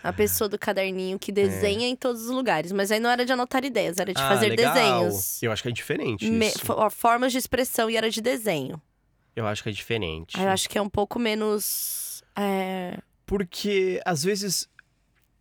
[0.09, 2.71] A pessoa do caderninho que desenha em todos os lugares.
[2.71, 4.73] Mas aí não era de anotar ideias, era de Ah, fazer legal.
[4.73, 5.41] desenhos.
[5.43, 6.51] Eu acho que é diferente Me-
[6.91, 8.81] formas de expressão e era de desenho.
[9.35, 10.39] Eu acho que é diferente.
[10.39, 12.23] Eu acho que é um pouco menos.
[12.35, 12.97] É...
[13.25, 14.67] Porque, às vezes.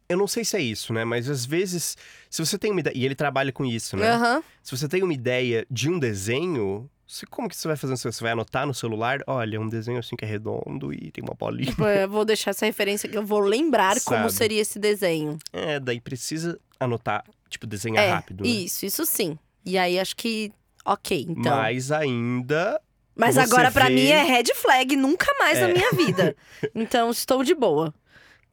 [0.09, 1.05] Eu não sei se é isso, né?
[1.05, 1.97] Mas às vezes,
[2.31, 2.97] se você tem uma ideia.
[2.97, 4.11] E ele trabalha com isso, né?
[4.11, 4.43] Aham.
[4.63, 7.97] Se você tem uma ideia de um desenho, você, como que você vai fazer?
[7.97, 9.21] Você vai anotar no celular?
[9.27, 11.71] Olha, um desenho assim que é redondo e tem uma bolinha.
[11.71, 14.33] Tipo, eu vou deixar essa referência que eu vou lembrar como Sabe.
[14.33, 15.39] seria esse desenho.
[15.53, 18.43] É, daí precisa anotar, tipo, desenhar é, rápido.
[18.43, 18.51] Né?
[18.51, 19.39] isso, isso sim.
[19.65, 20.53] E aí acho que.
[20.85, 21.57] Ok, então.
[21.57, 22.81] Mas ainda.
[23.15, 25.73] Mas agora pra vê- mim é red flag, nunca mais na É.
[25.73, 26.37] minha vida.
[26.75, 27.95] Então estou de boa.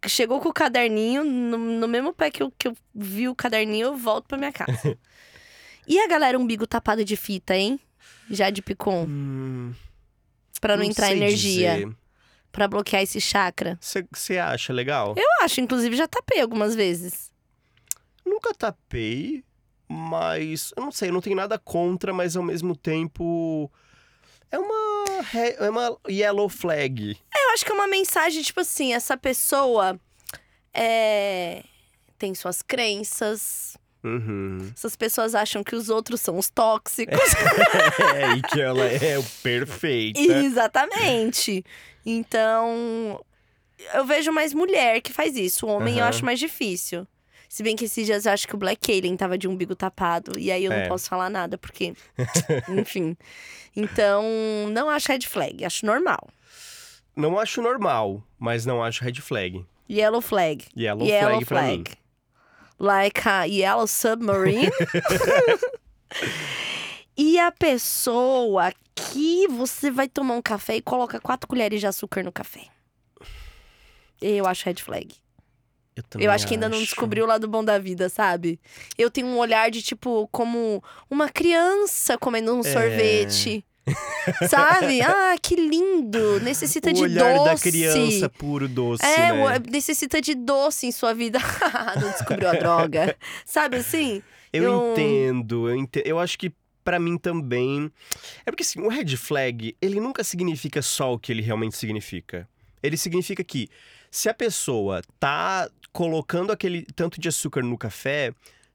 [0.07, 3.87] Chegou com o caderninho, no, no mesmo pé que eu, que eu vi o caderninho,
[3.87, 4.97] eu volto pra minha casa.
[5.87, 7.79] e a galera umbigo tapado de fita, hein?
[8.29, 9.73] Já de picon, Hum,
[10.61, 11.95] pra não, entrar sei energia, dizer.
[12.51, 13.77] pra bloquear esse chakra.
[13.81, 15.13] Você acha legal?
[15.17, 17.31] Eu acho, inclusive já tapei algumas vezes.
[18.25, 19.43] Nunca tapei,
[19.87, 23.69] mas eu não sei, eu não tenho nada contra, mas ao mesmo tempo
[24.49, 24.93] é uma
[25.59, 27.17] é uma yellow flag.
[27.35, 29.99] Eu acho que é uma mensagem, tipo assim, essa pessoa
[30.73, 31.63] é,
[32.17, 33.77] tem suas crenças.
[34.03, 34.69] Uhum.
[34.75, 37.17] Essas pessoas acham que os outros são os tóxicos.
[38.15, 40.19] É, e que ela é o perfeita.
[40.19, 41.63] Exatamente.
[42.05, 43.23] Então,
[43.93, 45.65] eu vejo mais mulher que faz isso.
[45.65, 46.09] O homem eu Aham.
[46.09, 47.07] acho mais difícil.
[47.47, 50.37] Se bem que esses dias eu acho que o Black Alien tava de umbigo tapado.
[50.39, 50.81] E aí eu É.
[50.81, 51.93] não posso falar nada, porque.
[52.69, 53.15] Enfim.
[53.75, 54.23] Então,
[54.71, 56.27] não acho red flag, acho normal.
[57.15, 59.63] Não acho normal, mas não acho red flag.
[59.89, 60.65] Yellow flag.
[60.75, 61.83] Yellow, Yellow flag pra mim.
[62.79, 64.69] Like a yellow submarine.
[67.17, 72.23] e a pessoa que você vai tomar um café e coloca quatro colheres de açúcar
[72.23, 72.67] no café.
[74.21, 75.15] Eu acho red flag.
[75.95, 78.59] Eu, também Eu acho que ainda não descobriu o lado bom da vida, sabe?
[78.97, 82.63] Eu tenho um olhar de, tipo, como uma criança comendo um É.
[82.63, 83.63] sorvete.
[84.49, 85.01] sabe?
[85.01, 86.39] Ah, que lindo!
[86.41, 87.49] Necessita o de olhar doce.
[87.65, 89.59] da criança puro doce, É, né?
[89.69, 91.39] necessita de doce em sua vida.
[91.99, 93.15] não descobriu a droga.
[93.45, 94.21] Sabe assim?
[94.51, 96.05] Eu, eu- entendo, eu entendo.
[96.05, 96.51] Eu acho que
[96.83, 97.91] pra mim também.
[98.45, 102.47] É porque assim, o red flag, ele nunca significa só o que ele realmente significa.
[102.81, 103.69] Ele significa que
[104.11, 108.33] se a pessoa tá colocando aquele tanto de açúcar no café,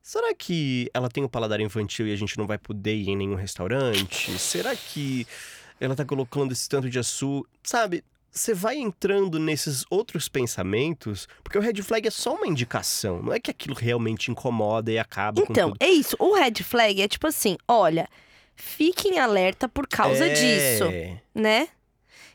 [0.09, 3.17] será que ela tem um paladar infantil e a gente não vai poder ir em
[3.17, 4.39] nenhum restaurante?
[4.39, 5.27] Será que
[5.79, 7.47] ela tá colocando esse tanto de açúcar?
[7.63, 8.03] Sabe?
[8.31, 13.35] Você vai entrando nesses outros pensamentos, porque o red flag é só uma indicação, não
[13.35, 16.17] é que aquilo realmente incomoda e acaba com Então, é isso.
[16.19, 18.09] O red flag é tipo assim: olha,
[18.57, 20.33] fiquem alerta por causa É.
[20.33, 20.85] disso,
[21.35, 21.69] né?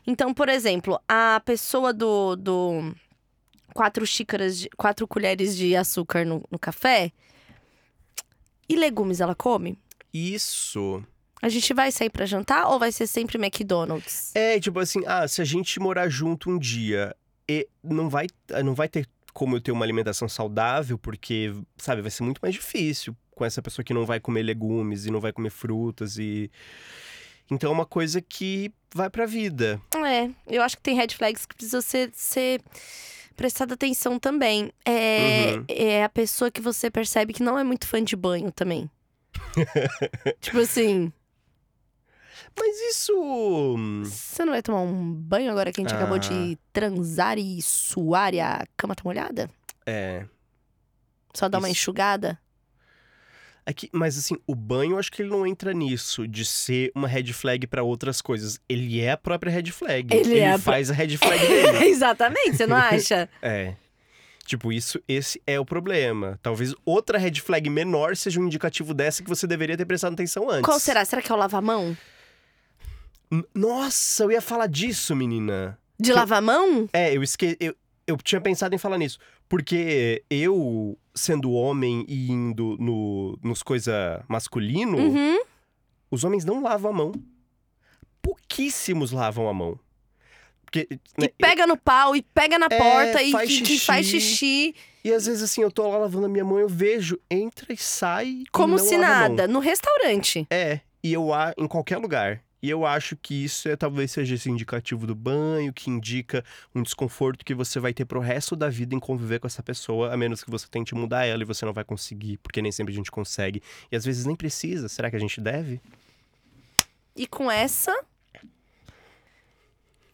[0.06, 2.94] Então, por exemplo, a pessoa do, do
[3.72, 7.10] quatro xícaras, de, quatro colheres de açúcar no, no café.
[8.68, 9.78] E legumes ela come?
[10.12, 11.02] Isso.
[11.42, 14.30] A gente vai sair pra jantar ou vai ser sempre McDonald's?
[14.34, 17.14] É, tipo assim, ah, se a gente morar junto um dia,
[17.48, 18.26] e não vai,
[18.64, 22.54] não vai ter como eu ter uma alimentação saudável, porque, sabe, vai ser muito mais
[22.54, 26.50] difícil com essa pessoa que não vai comer legumes e não vai comer frutas e.
[27.50, 29.78] Então é uma coisa que vai pra vida.
[29.96, 32.62] É, eu acho que tem red flags que precisam ser, ser
[33.36, 34.70] prestada atenção também.
[34.84, 35.64] É, Uhum.
[35.68, 38.90] é a pessoa que você percebe que não é muito fã de banho também.
[40.40, 41.12] tipo assim,
[42.58, 43.12] Mas isso.
[43.76, 46.18] hum, você não vai tomar um banho agora que a gente acabou Ah.
[46.18, 49.50] de transar e suar e a cama tá molhada?
[49.84, 50.24] É.
[51.34, 51.78] Só dar uma Isso.
[51.80, 52.38] enxugada?
[53.66, 57.08] É que, mas assim, o banho acho que ele não entra nisso de ser uma
[57.08, 58.60] red flag pra outras coisas.
[58.68, 60.14] Ele é a própria red flag.
[60.14, 61.84] Ele é a pró- faz a red flag dele.
[61.88, 63.28] Exatamente, você não acha?
[63.40, 63.74] É.
[64.46, 66.38] Tipo, isso, esse é o problema.
[66.42, 70.50] Talvez outra red flag menor seja um indicativo dessa que você deveria ter prestado atenção
[70.50, 70.66] antes.
[70.66, 71.02] Qual será?
[71.02, 71.96] Será que é o lavar-mão?
[73.30, 75.78] N- Nossa, eu ia falar disso, menina.
[75.98, 76.86] De Que- lavar-mão?
[76.92, 77.56] É, eu esque...
[77.58, 77.74] eu,
[78.06, 79.18] eu tinha pensado em falar nisso.
[79.48, 85.38] Porque eu, sendo homem e indo no, nos coisa masculino, Uhum.
[86.10, 87.12] os homens não lavam a mão.
[88.22, 89.78] Pouquíssimos lavam a mão.
[90.64, 90.88] Porque,
[91.18, 94.06] né, Que pega no pau e pega na É, porta e faz que, que faz
[94.06, 94.20] xixi.
[94.36, 94.74] xixi.
[95.04, 97.76] E às vezes, assim, eu tô lá lavando a minha mão, eu vejo, entra e
[97.76, 98.26] sai.
[98.26, 99.46] e Como não se nada.
[99.46, 100.46] No restaurante.
[100.50, 101.28] É, e eu
[101.58, 102.42] em qualquer lugar.
[102.64, 106.42] E eu acho que isso é talvez seja esse indicativo do banho, que indica
[106.74, 110.10] um desconforto que você vai ter pro resto da vida em conviver com essa pessoa,
[110.10, 112.94] a menos que você tente mudar ela e você não vai conseguir, porque nem sempre
[112.94, 113.62] a gente consegue.
[113.92, 114.88] E às vezes nem precisa.
[114.88, 115.78] Será que a gente deve?
[117.14, 117.94] E com essa,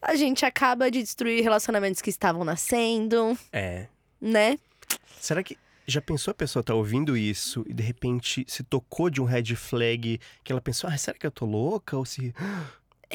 [0.01, 3.87] a gente acaba de destruir relacionamentos que estavam nascendo, É.
[4.19, 4.59] né?
[5.21, 5.57] Será que
[5.91, 9.55] já pensou a pessoa tá ouvindo isso e de repente se tocou de um red
[9.55, 11.97] flag que ela pensou, ah, será que eu tô louca?
[11.97, 12.33] Ou se.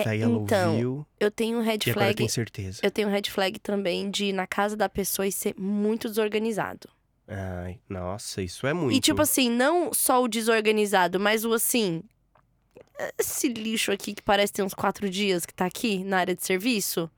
[0.05, 2.17] Daí ela então, ouviu Eu tenho um red e agora flag.
[2.17, 2.81] tem certeza.
[2.83, 6.07] Eu tenho um red flag também de ir na casa da pessoa e ser muito
[6.09, 6.89] desorganizado.
[7.27, 8.95] Ai, nossa, isso é muito.
[8.95, 12.03] E tipo assim, não só o desorganizado, mas o assim.
[13.19, 16.45] Esse lixo aqui que parece ter uns quatro dias que tá aqui na área de
[16.45, 17.11] serviço.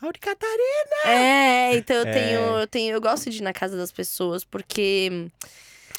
[0.00, 0.96] Auri Catarina!
[1.06, 1.35] É,
[1.74, 2.12] então eu É.
[2.12, 2.94] tenho, eu tenho.
[2.94, 5.28] Eu gosto de ir na casa das pessoas, porque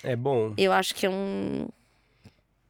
[0.03, 0.53] É bom.
[0.57, 1.67] eu acho que é um.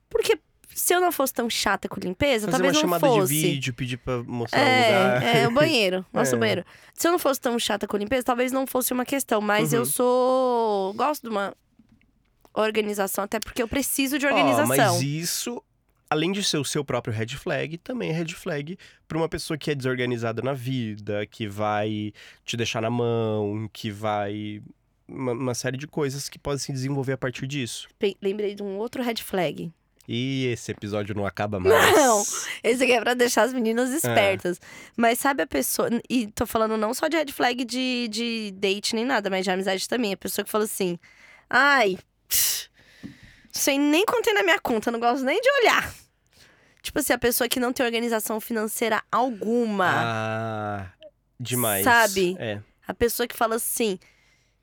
[0.10, 0.40] Porque
[0.74, 3.34] se eu não fosse tão chata com limpeza, Fazer talvez uma não chamada fosse.
[3.34, 5.24] de vídeo, pedir pra mostrar o lugar.
[5.24, 6.06] É, é, o banheiro.
[6.14, 6.38] Nosso É.
[6.38, 6.64] banheiro.
[6.94, 9.42] Se eu não fosse tão chata com limpeza, talvez não fosse uma questão.
[9.42, 9.80] Mas Uhum.
[9.80, 10.94] eu sou.
[10.94, 11.54] Gosto de uma
[12.54, 14.68] organização, até porque eu preciso de organização.
[14.68, 15.62] mas isso,
[16.10, 18.78] além de ser o seu próprio red flag, também é red flag
[19.08, 22.14] pra uma pessoa que é desorganizada na vida, que vai
[22.46, 24.62] te deixar na mão, que vai.
[25.08, 27.88] Uma, uma série de coisas que podem se desenvolver a partir disso.
[28.22, 29.72] Lembrei de um outro red flag.
[30.08, 31.94] E esse episódio não acaba mais.
[31.94, 32.24] Não.
[32.64, 34.58] Esse aqui é pra deixar as meninas espertas.
[34.96, 35.90] Mas sabe a pessoa.
[36.10, 39.52] E tô falando não só de red flag de, de date nem nada, mas de
[39.52, 40.14] amizade também.
[40.14, 40.98] A pessoa que fala assim:
[41.50, 41.98] ai,
[43.70, 45.94] aí nem contei na minha conta, não gosto nem de olhar.
[46.82, 49.90] Tipo assim, a pessoa que não tem organização financeira alguma.
[49.92, 50.86] Ah,
[51.40, 51.84] demais.
[51.84, 52.36] Sabe?
[52.40, 52.62] É.
[52.88, 54.00] A pessoa que fala assim.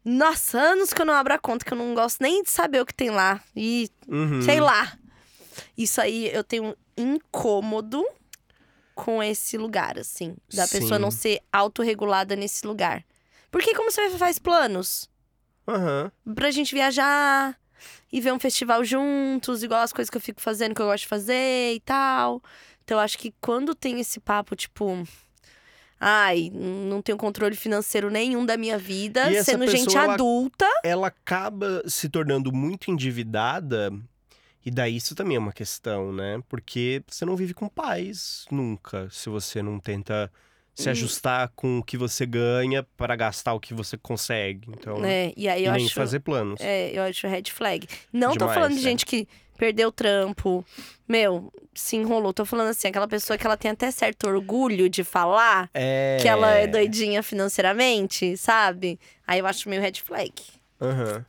[0.05, 2.81] Nossa, anos que eu não abro a conta, que eu não gosto nem de saber
[2.81, 3.41] o que tem lá.
[3.57, 4.43] E Uhum.
[4.43, 4.97] sei lá.
[5.77, 8.05] Isso aí eu tenho um incômodo
[8.95, 10.37] com esse lugar, assim.
[10.53, 11.03] Da pessoa Sim.
[11.03, 13.03] não ser autorregulada nesse lugar.
[13.51, 15.09] Porque como você faz planos?
[15.67, 16.13] Aham.
[16.35, 17.59] Pra gente viajar
[18.13, 21.03] e ver um festival juntos, igual as coisas que eu fico fazendo, que eu gosto
[21.03, 22.43] de fazer e tal.
[22.85, 25.07] Então eu acho que quando tem esse papo, tipo.
[25.99, 30.67] Ai, não tenho controle financeiro nenhum da minha vida, E sendo gente pessoa, ela- adulta.
[30.83, 33.91] Ela acaba se tornando muito endividada.
[34.67, 36.43] E daí isso também é uma questão, né?
[36.49, 40.31] Porque você não vive com paz nunca, se você não tenta
[40.75, 40.93] se Hum.
[40.93, 44.67] ajustar com o que você ganha para gastar o que você consegue.
[44.71, 45.33] Então, né?
[45.37, 45.95] E aí eu nem acho.
[45.95, 46.61] fazer planos.
[46.61, 47.87] É, eu acho red flag.
[48.13, 48.83] Não tô Demais, falando de é.
[48.83, 50.65] gente que perdeu o trampo,
[51.09, 52.33] meu, se enrolou.
[52.33, 56.19] Tô falando assim, aquela pessoa que ela tem até certo orgulho de falar É.
[56.21, 58.99] que ela é doidinha financeiramente, sabe?
[59.25, 60.33] Aí eu acho meio red flag.
[60.81, 61.25] Aham.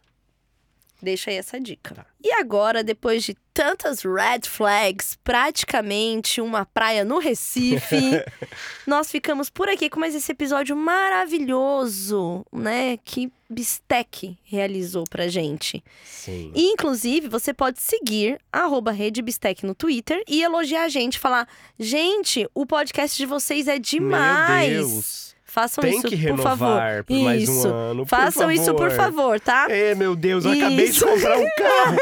[1.02, 1.94] Deixa aí essa dica.
[1.94, 2.06] Tá.
[2.24, 8.22] E agora, depois de tantas red flags, praticamente uma praia no Recife,
[8.86, 12.98] nós ficamos por aqui com mais esse episódio maravilhoso, né?
[12.98, 15.82] Que Bistec realizou pra gente.
[16.04, 16.52] Sim.
[16.54, 21.48] E, inclusive, você pode seguir arroba Rede Bistec no Twitter e elogiar a gente, falar:
[21.80, 24.70] gente, o podcast de vocês é demais.
[24.70, 25.35] Meu Deus.
[25.56, 26.66] Façam Tem isso, que por favor.
[26.66, 27.70] renovar por mais Isso.
[27.70, 28.06] um ano.
[28.06, 29.68] por Façam isso, por favor, tá?
[29.70, 31.98] É, meu Deus, eu acabei de comprar um carro.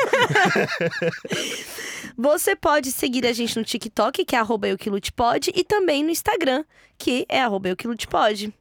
[2.18, 6.66] Você pode seguir a gente no TikTok, que é arroba euquilutepod, e também no Instagram,
[6.98, 8.52] que é arroba euquilutepod.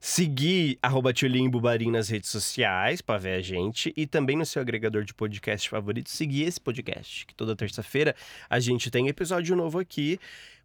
[0.00, 1.12] Seguir arroba
[1.48, 3.92] Bubarim nas redes sociais pra ver a gente.
[3.96, 7.24] E também no seu agregador de podcast favorito, seguir esse podcast.
[7.24, 8.16] Que toda terça-feira
[8.50, 10.18] a gente tem episódio novo aqui.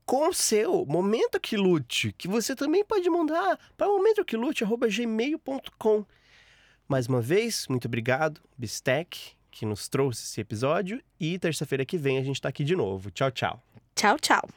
[0.07, 6.05] Com o seu Momento que Lute, que você também pode mandar para momentoquilute.gmail.com.
[6.87, 11.03] Mais uma vez, muito obrigado, Bistec, que nos trouxe esse episódio.
[11.19, 13.11] E terça-feira que vem a gente tá aqui de novo.
[13.11, 13.61] Tchau, tchau.
[13.95, 14.47] Tchau, tchau.